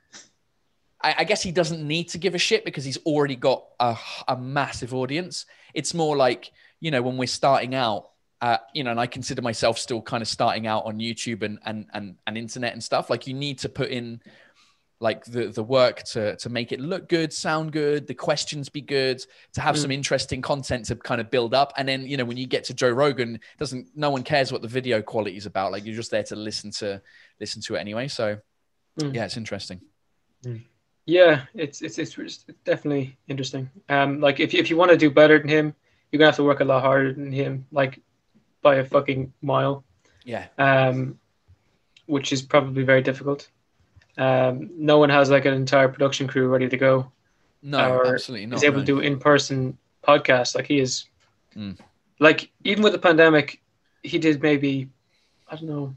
[1.03, 3.97] I, I guess he doesn't need to give a shit because he's already got a,
[4.29, 5.47] a massive audience.
[5.75, 8.11] It's more like, you know, when we're starting out,
[8.41, 11.59] uh, you know, and I consider myself still kind of starting out on YouTube and,
[11.67, 13.11] and, and, and internet and stuff.
[13.11, 14.21] Like you need to put in
[14.99, 18.81] like the, the work to, to make it look good, sound good, the questions be
[18.81, 19.23] good,
[19.53, 19.83] to have Mm.
[19.83, 21.73] some interesting content to kind of build up.
[21.77, 24.63] And then, you know, when you get to Joe Rogan, doesn't, no one cares what
[24.63, 25.71] the video quality is about.
[25.73, 27.03] Like you're just there to listen to,
[27.41, 28.09] listen to it anyway.
[28.09, 28.39] So
[28.99, 29.15] Mm.
[29.15, 29.83] yeah, it's interesting.
[31.05, 33.69] Yeah, it's it's it's, it's definitely interesting.
[33.91, 35.75] Um, like if if you want to do better than him,
[36.11, 38.01] you're gonna have to work a lot harder than him, like
[38.63, 39.85] by a fucking mile.
[40.25, 40.47] Yeah.
[40.59, 41.19] Um,
[42.07, 43.49] which is probably very difficult.
[44.19, 47.13] Um, no one has like an entire production crew ready to go.
[47.63, 48.57] No, absolutely not.
[48.57, 48.83] He's able no.
[48.83, 51.07] to do in-person podcasts like he is.
[51.57, 51.77] Mm.
[52.19, 53.61] Like even with the pandemic,
[54.03, 54.89] he did maybe
[55.49, 55.95] I don't know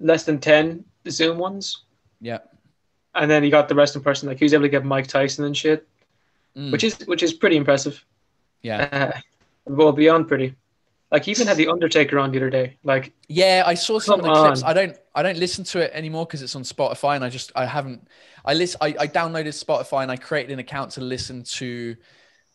[0.00, 1.84] less than ten Zoom ones,
[2.20, 2.38] Yeah.
[3.14, 4.28] and then he got the rest in person.
[4.28, 5.86] Like he was able to get Mike Tyson and shit.
[6.56, 8.04] Mm, which is which is pretty impressive.
[8.62, 9.12] yeah.
[9.14, 9.20] Uh,
[9.66, 10.56] well, beyond pretty.
[11.10, 12.76] Like even had the Undertaker on the other day.
[12.84, 14.62] Like Yeah, I saw some of the clips.
[14.62, 14.70] on.
[14.70, 17.50] I don't I don't listen to it anymore because it's on Spotify and I just
[17.56, 18.06] I haven't
[18.44, 21.96] I list I, I downloaded Spotify and I created an account to listen to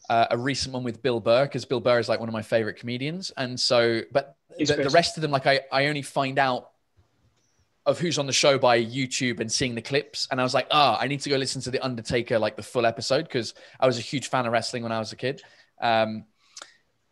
[0.10, 2.44] uh, a recent one with Bill Burr because Bill Burr is like one of my
[2.44, 3.32] favorite comedians.
[3.36, 6.70] And so but the, the rest of them like I, I only find out
[7.86, 10.28] of who's on the show by YouTube and seeing the clips.
[10.32, 12.64] And I was like, ah, I need to go listen to the Undertaker, like the
[12.64, 15.44] full episode, because I was a huge fan of wrestling when I was a kid.
[15.80, 16.26] Um,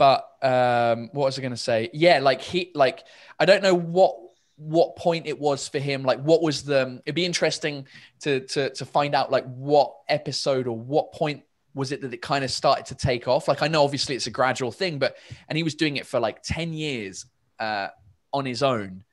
[0.03, 1.89] but um, what was I going to say?
[1.93, 3.05] Yeah, like he, like
[3.39, 4.17] I don't know what
[4.57, 6.03] what point it was for him.
[6.03, 7.01] Like, what was the?
[7.05, 7.87] It'd be interesting
[8.21, 11.43] to to to find out like what episode or what point
[11.73, 13.47] was it that it kind of started to take off.
[13.47, 15.15] Like, I know obviously it's a gradual thing, but
[15.47, 17.25] and he was doing it for like ten years
[17.59, 17.87] uh,
[18.33, 19.05] on his own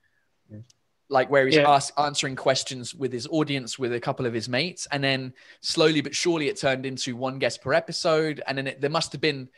[1.12, 1.68] like where he's Yeah.
[1.68, 6.00] ask, answering questions with his audience with a couple of his mates and then slowly
[6.00, 9.20] but surely it turned into one guest per episode and then it, there must have
[9.20, 9.48] been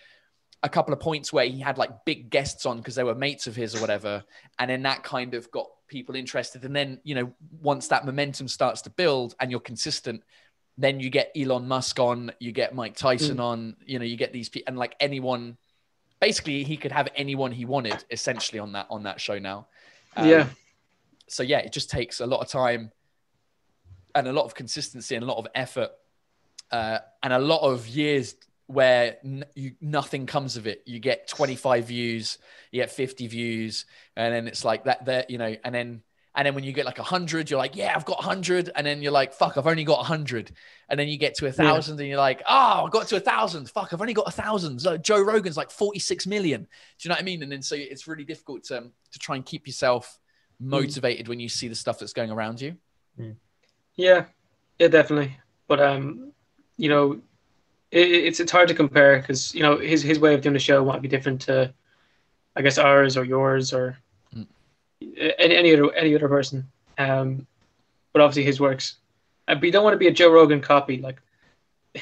[0.63, 3.47] a couple of points where he had like big guests on because they were mates
[3.47, 4.23] of his or whatever
[4.59, 8.47] and then that kind of got people interested and then you know once that momentum
[8.47, 10.23] starts to build and you're consistent
[10.79, 14.33] then you get Elon Musk on you get Mike Tyson on you know you get
[14.33, 15.57] these people and like anyone
[16.23, 19.67] basically he could have anyone he wanted essentially on that on that show now.
[20.17, 20.47] Um, yeah,
[21.27, 22.93] so yeah, it just takes a lot of time
[24.15, 25.91] and a lot of consistency and a lot of effort
[26.71, 28.37] uh, and a lot of years
[28.67, 30.83] where n- you, nothing comes of it.
[30.87, 32.39] You get 25 views,
[32.71, 33.87] you get 50 views,
[34.17, 35.05] and then it's like that.
[35.05, 36.03] There, you know, and then
[36.35, 39.03] and then when you get like 100, you're like, yeah, I've got 100, and then
[39.03, 40.53] you're like, fuck, I've only got 100,
[40.89, 43.21] and then you get to a thousand, and you're like, oh, I got to a
[43.21, 44.81] thousand, fuck, I've only got a thousand.
[44.81, 46.63] So Joe Rogan's like 46 million.
[46.63, 46.69] Do
[47.01, 47.43] you know what I mean?
[47.43, 50.19] And then so it's really difficult to to try and keep yourself
[50.63, 50.69] mm.
[50.69, 52.77] motivated when you see the stuff that's going around you.
[53.21, 53.37] Mm.
[53.97, 54.25] yeah,
[54.79, 55.37] yeah, definitely.
[55.69, 56.33] But um,
[56.79, 57.21] you know,
[57.93, 60.59] it, it's it's hard to compare because you know his his way of doing the
[60.59, 61.73] show might be different to,
[62.57, 63.97] I guess ours or yours or
[64.35, 64.47] Mm.
[65.39, 66.67] any any other any other person.
[66.99, 67.47] Um,
[68.13, 68.97] but obviously his works
[69.49, 70.99] Uh, but you don't want to be a Joe Rogan copy.
[70.99, 71.21] Like,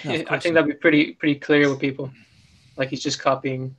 [0.04, 0.54] No, I think not.
[0.54, 2.10] that'd be pretty pretty clear with people.
[2.76, 3.74] Like he's just copying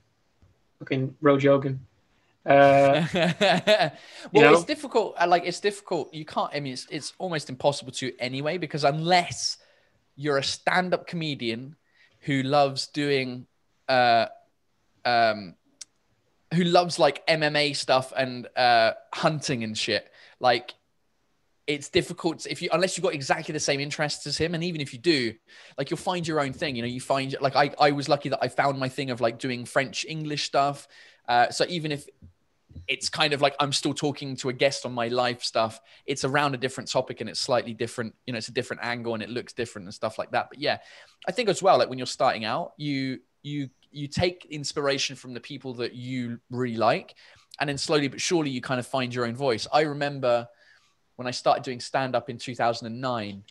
[0.79, 1.79] fucking Rogan.
[2.45, 3.91] Uh, well,
[4.33, 4.53] know?
[4.53, 5.15] it's difficult.
[5.21, 6.11] uh, Like it's difficult.
[6.13, 6.49] You can't.
[6.53, 9.57] I mean, it's it's almost impossible to anyway because unless
[10.15, 11.75] you're a stand-up comedian
[12.21, 13.47] who loves doing,
[13.87, 14.27] uh,
[15.05, 15.55] um,
[16.53, 20.73] who loves like MMA stuff and uh, hunting and shit, like
[21.67, 24.81] it's difficult if you unless you've got exactly the same interests as him and even
[24.81, 25.31] if you do
[25.77, 28.29] like you'll find your own thing you know you find like i, I was lucky
[28.29, 30.87] that i found my thing of like doing french english stuff.
[31.27, 32.07] Uh, so even if
[32.87, 35.79] it's kind of like i'm still talking to a guest on my life stuff.
[36.05, 39.13] It's around a different topic and it's slightly different you know it's a different angle
[39.13, 40.47] and it looks different and stuff like that.
[40.49, 40.77] But yeah
[41.27, 45.33] i think as well like when you're starting out you you you take inspiration from
[45.33, 47.15] the people that you really like
[47.59, 49.67] and then slowly but surely you kind of find your own voice.
[49.71, 50.47] I remember
[51.15, 53.43] when I started doing stand up in 2009,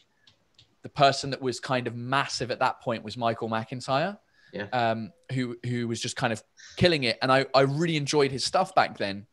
[0.83, 4.19] the person that was kind of massive at that point was Michael McIntyre,
[4.53, 4.67] Yeah.
[4.73, 6.43] um, who who was just kind of
[6.77, 9.27] killing it, and I I really enjoyed his stuff back then.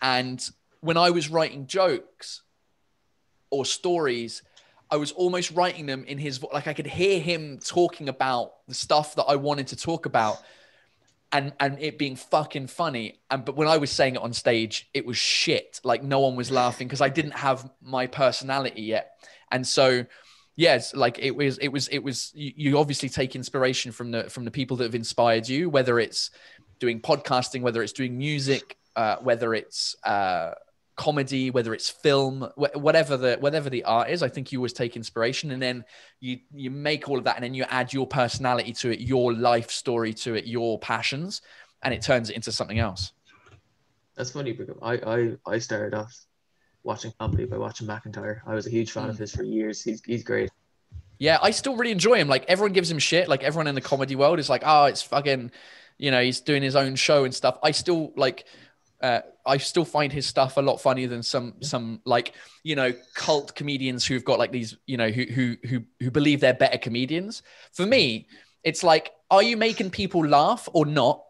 [0.00, 0.48] And
[0.80, 2.42] when I was writing jokes
[3.50, 4.42] or stories,
[4.90, 8.74] I was almost writing them in his like I could hear him talking about the
[8.74, 10.42] stuff that I wanted to talk about
[11.32, 14.88] and and it being fucking funny and but when I was saying it on stage
[14.94, 19.20] it was shit like no one was laughing because I didn't have my personality yet
[19.50, 20.06] and so
[20.58, 24.28] yes like it was it was it was you, you obviously take inspiration from the
[24.28, 26.30] from the people that have inspired you whether it's
[26.78, 30.50] doing podcasting whether it's doing music uh, whether it's uh,
[30.96, 34.72] comedy whether it's film wh- whatever the whatever the art is i think you always
[34.72, 35.84] take inspiration and then
[36.20, 39.32] you you make all of that and then you add your personality to it your
[39.32, 41.40] life story to it your passions
[41.82, 43.12] and it turns it into something else.
[44.16, 46.12] That's funny because I, I, I started off
[46.88, 48.36] watching comedy by watching McIntyre.
[48.50, 49.10] I was a huge fan Mm.
[49.10, 49.76] of his for years.
[49.86, 50.50] He's he's great.
[51.26, 53.86] yeah i still really enjoy him like everyone gives him shit like everyone in the
[53.92, 55.50] comedy world is like oh it's fucking
[56.04, 58.38] you know he's doing his own show and stuff i still like
[59.08, 62.26] uh, I still find his stuff a lot funnier than some some like
[62.64, 66.40] you know cult comedians who've got like these you know who who who who believe
[66.40, 67.42] they're better comedians.
[67.78, 68.26] For me,
[68.64, 71.22] it's like, are you making people laugh or not?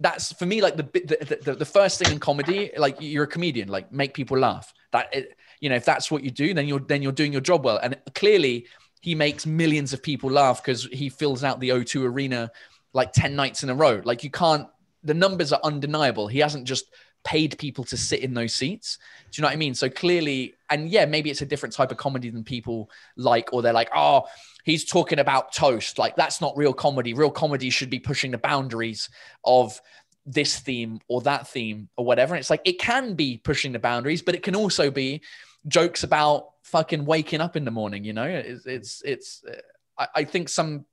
[0.00, 2.70] That's for me like the the, the the first thing in comedy.
[2.76, 4.72] Like you're a comedian, like make people laugh.
[4.92, 7.40] That it, you know if that's what you do, then you're then you're doing your
[7.40, 7.78] job well.
[7.82, 8.66] And clearly,
[9.00, 12.50] he makes millions of people laugh because he fills out the O2 arena
[12.92, 14.00] like 10 nights in a row.
[14.04, 14.66] Like you can't,
[15.04, 16.26] the numbers are undeniable.
[16.26, 16.86] He hasn't just
[17.24, 18.98] paid people to sit in those seats.
[19.30, 19.74] Do you know what I mean?
[19.74, 23.62] So clearly, and yeah, maybe it's a different type of comedy than people like, or
[23.62, 24.26] they're like, oh,
[24.68, 25.98] he's talking about toast.
[25.98, 27.14] Like that's not real comedy.
[27.14, 29.08] Real comedy should be pushing the boundaries
[29.44, 29.80] of
[30.26, 32.34] this theme or that theme or whatever.
[32.34, 35.22] And it's like, it can be pushing the boundaries, but it can also be
[35.66, 38.04] jokes about fucking waking up in the morning.
[38.04, 39.54] You know, it's, it's, it's, uh,
[40.02, 40.84] I, I think some,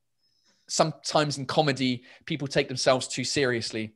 [0.68, 3.94] sometimes in comedy, people take themselves too seriously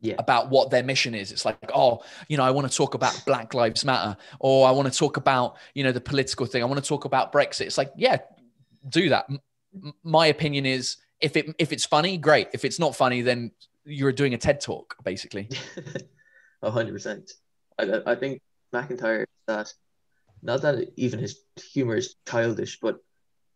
[0.00, 0.16] Yeah.
[0.18, 1.30] about what their mission is.
[1.30, 4.72] It's like, oh, you know, I want to talk about Black Lives Matter, or I
[4.72, 6.62] want to talk about, you know, the political thing.
[6.62, 7.66] I want to talk about Brexit.
[7.66, 8.18] It's like, yeah,
[8.88, 9.26] do that.
[9.28, 12.48] M- my opinion is, if it if it's funny, great.
[12.52, 13.50] If it's not funny, then
[13.84, 15.48] you're doing a TED talk, basically.
[16.62, 17.30] Hundred percent.
[17.78, 18.40] I I- I think
[18.72, 19.72] McIntyre that
[20.42, 21.40] not that even his
[21.72, 22.98] humor is childish, but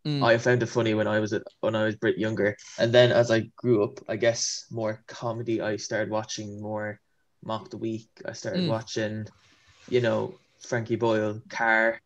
[0.06, 0.22] Mm.
[0.22, 2.92] I found it funny when I was a, when I was a bit younger, and
[2.92, 5.62] then as I grew up, I guess more comedy.
[5.62, 7.00] I started watching more
[7.42, 8.10] Mock the Week.
[8.26, 8.68] I started Mm.
[8.68, 9.26] watching,
[9.88, 12.02] you know, Frankie Boyle, Carr.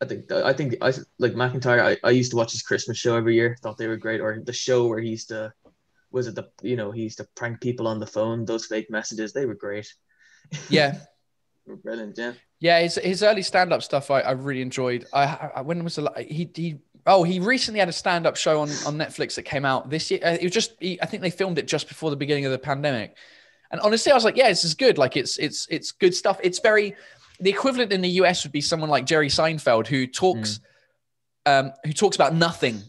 [0.00, 1.80] I think I think I like McIntyre.
[1.80, 3.56] I, I used to watch his Christmas show every year.
[3.62, 4.20] Thought they were great.
[4.20, 5.52] Or the show where he used to
[6.10, 8.44] was it the you know he used to prank people on the phone.
[8.44, 9.92] Those fake messages they were great.
[10.68, 10.98] yeah,
[11.66, 12.18] were brilliant.
[12.18, 12.32] Yeah.
[12.60, 12.80] yeah.
[12.80, 15.06] His his early stand up stuff, I, I really enjoyed.
[15.12, 16.76] I, I when was the he he.
[17.08, 20.18] Oh, he recently had a stand-up show on, on Netflix that came out this year.
[20.24, 22.50] Uh, It was just, he, I think they filmed it just before the beginning of
[22.50, 23.16] the pandemic.
[23.70, 24.98] And honestly, I was like, yeah, this is good.
[24.98, 26.40] Like it's it's it's good stuff.
[26.42, 26.96] It's very
[27.40, 30.60] the equivalent in the US would be someone like Jerry Seinfeld who talks
[31.46, 32.82] um who talks about nothing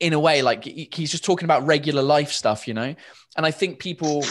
[0.00, 2.94] in a way like he's just talking about regular life stuff, you know.
[3.36, 4.24] And I think people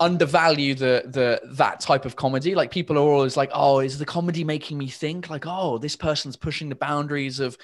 [0.00, 2.54] undervalue the the that type of comedy.
[2.54, 5.96] Like people are always like, "Oh, is the comedy making me think?" Like, "Oh, this
[5.96, 7.56] person's pushing the boundaries of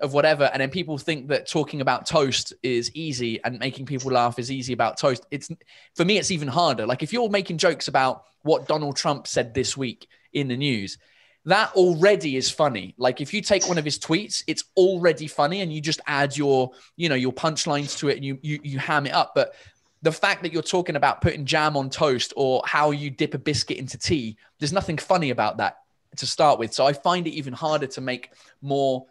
[0.00, 4.12] of whatever." And then people think that talking about toast is easy and making people
[4.12, 5.26] laugh is easy about toast.
[5.30, 5.50] It's
[5.96, 6.86] for me, it's even harder.
[6.86, 10.98] Like if you're making jokes about what Donald Trump said this week in the news,
[11.46, 12.94] that already is funny.
[12.98, 16.36] Like if you take one of his tweets, it's already funny, and you just add
[16.36, 19.32] your, you know, your punchlines to it, and you you you ham it up.
[19.34, 19.54] But
[20.02, 23.38] the fact that you're talking about putting jam on toast or how you dip a
[23.38, 25.78] biscuit into tea, there's nothing funny about that
[26.16, 26.72] to start with.
[26.72, 28.30] So I find it even harder to make
[28.62, 29.06] more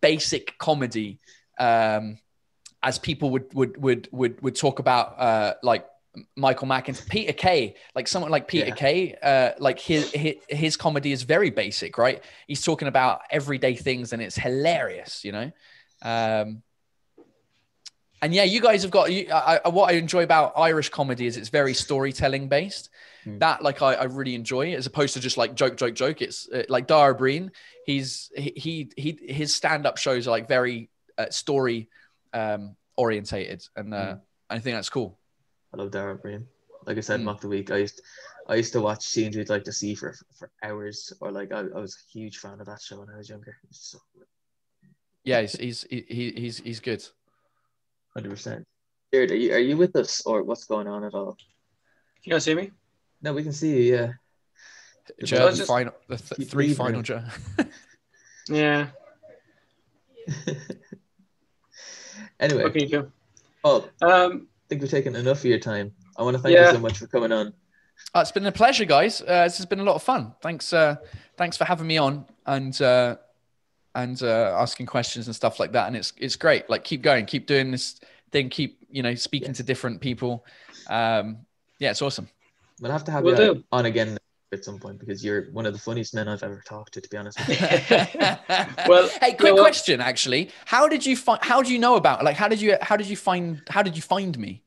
[0.00, 1.18] basic comedy
[1.58, 2.18] um,
[2.82, 5.86] as people would would would would would talk about uh, like
[6.36, 8.74] Michael Mackintosh, Peter Kay, like someone like Peter Yeah.
[8.74, 12.22] Kay, uh, like his, his his comedy is very basic, right?
[12.46, 15.52] He's talking about everyday things and it's hilarious, you know.
[16.02, 16.62] Um,
[18.22, 21.26] and yeah, you guys have got you, I, I, what I enjoy about Irish comedy
[21.26, 22.90] is it's very storytelling based.
[23.24, 23.38] Hmm.
[23.38, 26.20] That like I, I really enjoy as opposed to just like joke, joke, joke.
[26.22, 27.52] It's uh, like Dara Breen.
[27.86, 31.88] He's he he, he his stand up shows are like very uh, story
[32.32, 34.18] um, orientated, and uh, Hmm.
[34.50, 35.18] I think that's cool.
[35.72, 36.46] I love Dara Breen.
[36.86, 37.24] Like I said, Mm.
[37.24, 37.70] mock the week.
[37.70, 38.00] I used,
[38.48, 41.60] I used to watch scenes we'd like to see for for hours, or like I,
[41.60, 43.56] I was a huge fan of that show when I was younger.
[43.68, 43.98] It's so
[45.24, 47.04] Yeah, he's he's he, he- he's he's good.
[48.14, 48.66] hundred percent.
[49.12, 51.32] Jared, are you are you with us, or what's going on at all?
[51.34, 52.70] Can you guys see me?
[53.22, 53.94] No, we can see you.
[53.94, 54.12] Yeah.
[55.24, 57.04] Joe, let's the just final, the th- three leaving final it.
[57.04, 57.22] Joe.
[58.48, 58.88] Yeah.
[62.40, 63.12] anyway, What can you do?
[63.62, 65.92] Paul, Um, I think we've taken enough of your time.
[66.16, 66.68] I want to thank Yeah.
[66.68, 67.52] you so much for coming on.
[68.14, 69.20] Oh, it's been a pleasure, guys.
[69.20, 70.32] Uh, this has been a lot of fun.
[70.40, 70.96] Thanks, uh,
[71.36, 73.16] thanks for having me on and uh,
[73.96, 75.88] and uh, asking questions and stuff like that.
[75.88, 76.70] And it's it's great.
[76.70, 78.00] Like, keep going, keep doing this
[78.30, 79.54] thing, keep you know speaking Yeah.
[79.54, 80.46] to different people.
[80.88, 81.38] Um,
[81.80, 82.28] yeah, it's awesome.
[82.80, 83.64] We'll have to have Will you do.
[83.72, 84.16] on again
[84.52, 87.00] at some point because you're one of the funniest men I've ever talked to.
[87.00, 87.66] To be honest with you.
[88.88, 89.62] Well, hey, you quick know what?
[89.62, 90.00] question.
[90.00, 91.42] Actually, how did you find?
[91.42, 92.24] How do you know about?
[92.24, 92.76] Like, how did you?
[92.82, 93.62] How did you find?
[93.68, 94.62] How did you find me?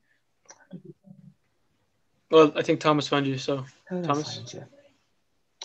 [2.30, 3.38] well, I think Thomas found you.
[3.38, 4.36] So How did I Thomas?
[4.36, 4.64] find you?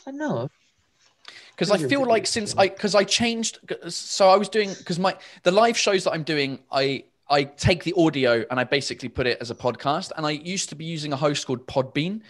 [0.07, 0.49] I know.
[1.51, 2.55] because I feel like since.
[2.57, 3.59] I because I changed
[3.89, 7.83] so I was doing because my the live shows that I'm doing I I take
[7.83, 10.85] the audio and I basically put it as a podcast and I used to be
[10.85, 12.21] using a host called Podbean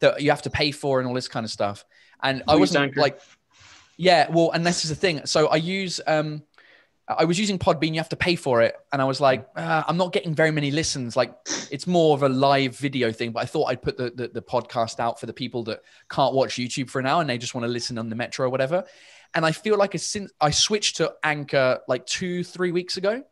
[0.00, 1.84] that you have to pay for and all this kind of stuff.
[2.22, 3.00] And I wasn't Anchor.
[3.00, 3.20] like
[3.96, 5.24] yeah well and this is the thing.
[5.26, 6.42] So I use um
[7.08, 8.74] I was using Podbean you have to pay for it.
[8.92, 11.16] And I was like uh, I'm not getting very many listens.
[11.16, 11.34] Like
[11.70, 14.42] it's more of a live video thing but I thought I'd put the, the the
[14.42, 15.80] podcast out for the people that
[16.10, 18.46] can't watch YouTube for an hour and they just want to listen on the metro
[18.46, 18.84] or whatever.
[19.34, 23.22] And I feel like a, since I switched to Anchor like two, three weeks ago,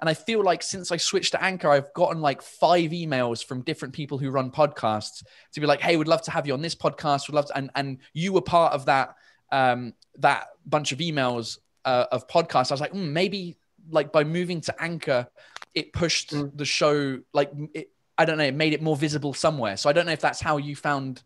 [0.00, 3.62] and I feel like since I switched to Anchor, I've gotten like five emails from
[3.62, 6.62] different people who run podcasts to be like, "Hey, we'd love to have you on
[6.62, 7.28] this podcast.
[7.28, 9.14] We'd love to," and and you were part of that
[9.52, 12.70] um, that bunch of emails uh, of podcasts.
[12.70, 13.56] I was like, mm, maybe
[13.90, 15.28] like by moving to Anchor,
[15.74, 16.56] it pushed Mm.
[16.56, 19.76] the show like it, I don't know, it made it more visible somewhere.
[19.76, 21.22] So I don't know if that's how you found.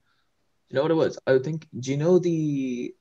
[0.68, 1.18] You know what it was?
[1.26, 1.66] I would think.
[1.78, 2.94] Do you know the?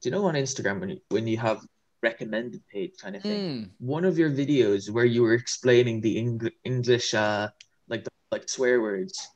[0.00, 1.64] Do you know on Instagram when you, when you have
[2.02, 3.40] recommended page kind of thing?
[3.40, 3.70] Mm.
[3.78, 7.48] One of your videos where you were explaining the Eng- English, uh,
[7.88, 9.28] like the, like swear words.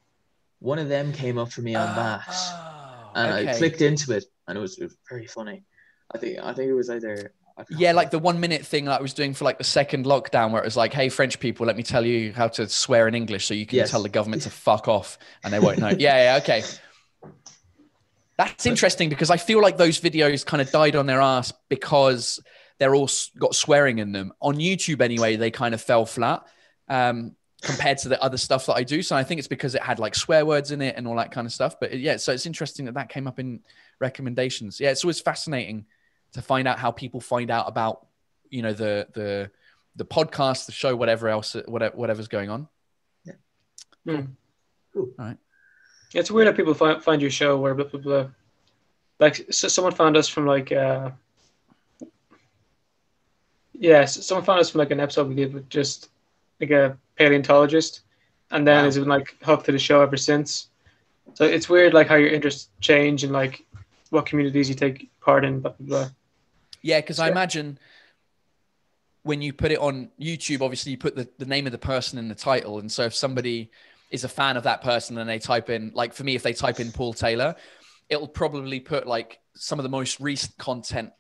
[0.58, 4.24] One of them came up for me on that, Oh, and I clicked into it,
[4.48, 5.64] and it was, it was very funny.
[6.14, 7.32] I think I think it was either.
[7.70, 10.50] Yeah, like the one minute thing that I was doing for like the second lockdown,
[10.52, 13.14] where it was like, "Hey, French people, let me tell you how to swear in
[13.14, 13.90] English, so you can Yes.
[13.90, 16.62] tell the government to fuck off, and they won't know." yeah, yeah, okay.
[18.38, 22.40] That's interesting because I feel like those videos kind of died on their ass because
[22.78, 23.08] they're all
[23.38, 24.32] got swearing in them.
[24.40, 26.46] On YouTube, anyway, they kind of fell flat
[26.88, 29.02] um, compared to the other stuff that I do.
[29.02, 31.32] So I think it's because it had like swear words in it and all that
[31.32, 31.80] kind of stuff.
[31.80, 33.60] But yeah, so it's interesting that that came up in
[34.00, 34.80] recommendations.
[34.80, 35.86] Yeah, it's always fascinating
[36.32, 38.06] to find out how people find out about
[38.50, 39.50] you know the the
[39.96, 42.68] the podcast, the show, whatever else, whatever whatever's going on.
[44.06, 44.28] mm.
[44.92, 45.10] Cool.
[45.18, 45.38] All right.
[46.12, 48.26] Yeah, it's weird how people find, find your show where blah, blah, blah.
[49.18, 51.10] like so someone found us from like uh
[53.78, 56.10] yeah s- someone found us from like an episode we did with just
[56.60, 58.00] like a paleontologist
[58.50, 58.84] and then Wow.
[58.84, 60.68] has been like hooked to the show ever since
[61.34, 63.64] so it's weird like how your interests change and like
[64.10, 66.08] what communities you take part in blah blah blah
[66.82, 67.78] Yeah, because I imagine
[69.22, 72.16] when you put it on YouTube, obviously you put the, the name of the person
[72.18, 72.78] in the title.
[72.78, 73.72] And so if somebody
[74.12, 76.52] is a fan of that person and they type in, like for me, if they
[76.52, 77.56] type in Paul Taylor,
[78.08, 81.10] it'll probably put like some of the most recent content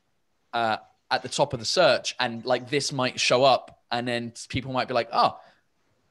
[0.52, 0.76] uh,
[1.10, 2.14] at the top of the search.
[2.20, 3.80] And like this might show up.
[3.90, 5.38] And then people might be like, oh,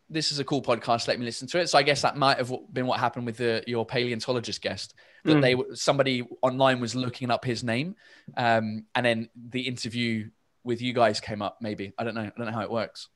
[0.10, 1.08] this is a cool podcast.
[1.08, 1.68] Let me listen to it.
[1.70, 4.94] So I guess that might have been what happened with the, your paleontologist guest
[5.24, 5.42] that Mm.
[5.70, 7.96] they somebody online was looking up his name,
[8.38, 10.30] um, and then the interview
[10.64, 11.58] with you guys came up.
[11.62, 12.22] Maybe I don't know.
[12.22, 13.08] I don't know how it works.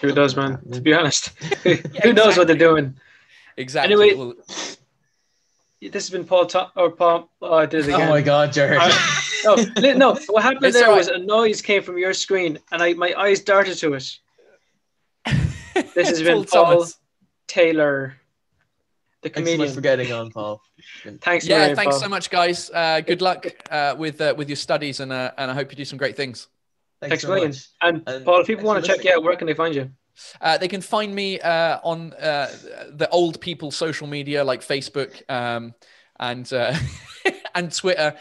[0.00, 1.28] who does man to be honest
[1.62, 2.96] who Yeah, knows what they're doing
[3.56, 3.92] Exactly.
[3.94, 4.34] Anyway- Well,
[5.80, 8.52] this has been paul Tom- or paul oh i did it again Oh my God,
[8.52, 8.80] Jared.
[9.46, 10.14] I- no, no.
[10.28, 10.98] What happened It's there all right.
[10.98, 14.18] was a noise came from your screen, and I my eyes darted to it.
[15.94, 16.96] This has been Paul Paul Thomas.
[17.46, 18.16] Taylor,
[19.22, 19.68] the Thanks so comedian.
[19.68, 20.60] much for getting on, Paul.
[21.20, 22.00] Thanks, Yeah, Mary, thanks Paul.
[22.02, 22.68] so much, guys.
[22.70, 25.76] Uh, good luck uh, with uh, with your studies, and uh, and I hope you
[25.76, 26.48] do some great things.
[27.00, 27.50] Thanks, so million.
[27.50, 27.68] much.
[27.80, 29.90] And, And Paul, if people want to check you out, where can they find you?
[30.40, 32.48] Uh, they can find me uh, on uh,
[32.90, 35.74] the old people social media like Facebook um,
[36.18, 36.74] and uh,
[37.54, 38.16] and Twitter.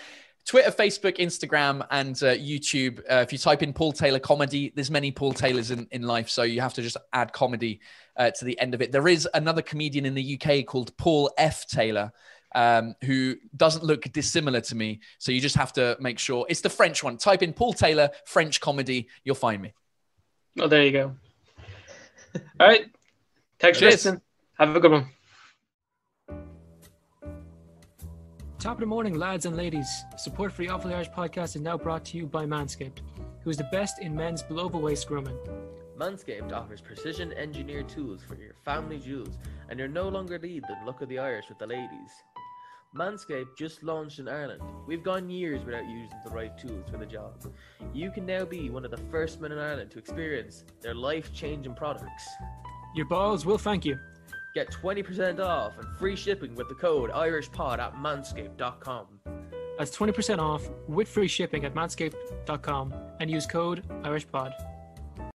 [0.47, 2.99] Twitter, Facebook, Instagram, and uh, YouTube.
[2.99, 6.29] Uh, if you type in Paul Taylor comedy, there's many Paul Taylors in, in life,
[6.29, 7.81] so you have to just add comedy
[8.15, 8.93] uh, to the end of it.
[8.93, 11.67] There is another comedian in the UK called Paul F.
[11.67, 12.13] Taylor,
[12.55, 15.01] um, who doesn't look dissimilar to me.
[15.17, 17.17] So you just have to make sure it's the French one.
[17.17, 19.73] Type in Paul Taylor French comedy, you'll find me.
[20.57, 21.15] Oh, there you go.
[22.59, 22.85] All right.
[23.59, 24.21] Thanks listening.
[24.57, 25.09] Have a good one.
[28.67, 30.03] Top of the morning, lads and ladies.
[30.17, 32.99] Support for the Awful Irish podcast is now brought to you by Manscaped,
[33.41, 35.37] who is the best in men's below the waist grooming.
[35.97, 39.37] Manscaped offers precision engineered tools for your family jewels,
[39.69, 42.11] and you're no longer need the look of the Irish with the ladies.
[42.93, 44.61] Manscaped just launched in Ireland.
[44.85, 47.49] We've gone years without using the right tools for the job.
[47.93, 51.33] You can now be one of the first men in Ireland to experience their life
[51.33, 52.27] changing products.
[52.95, 53.97] Your balls will thank you.
[54.57, 59.05] Get 20% off and free shipping with the code IrishPod at manscaped.com.
[59.77, 64.53] That's 20% off with free shipping at manscaped.com and use code IrishPod.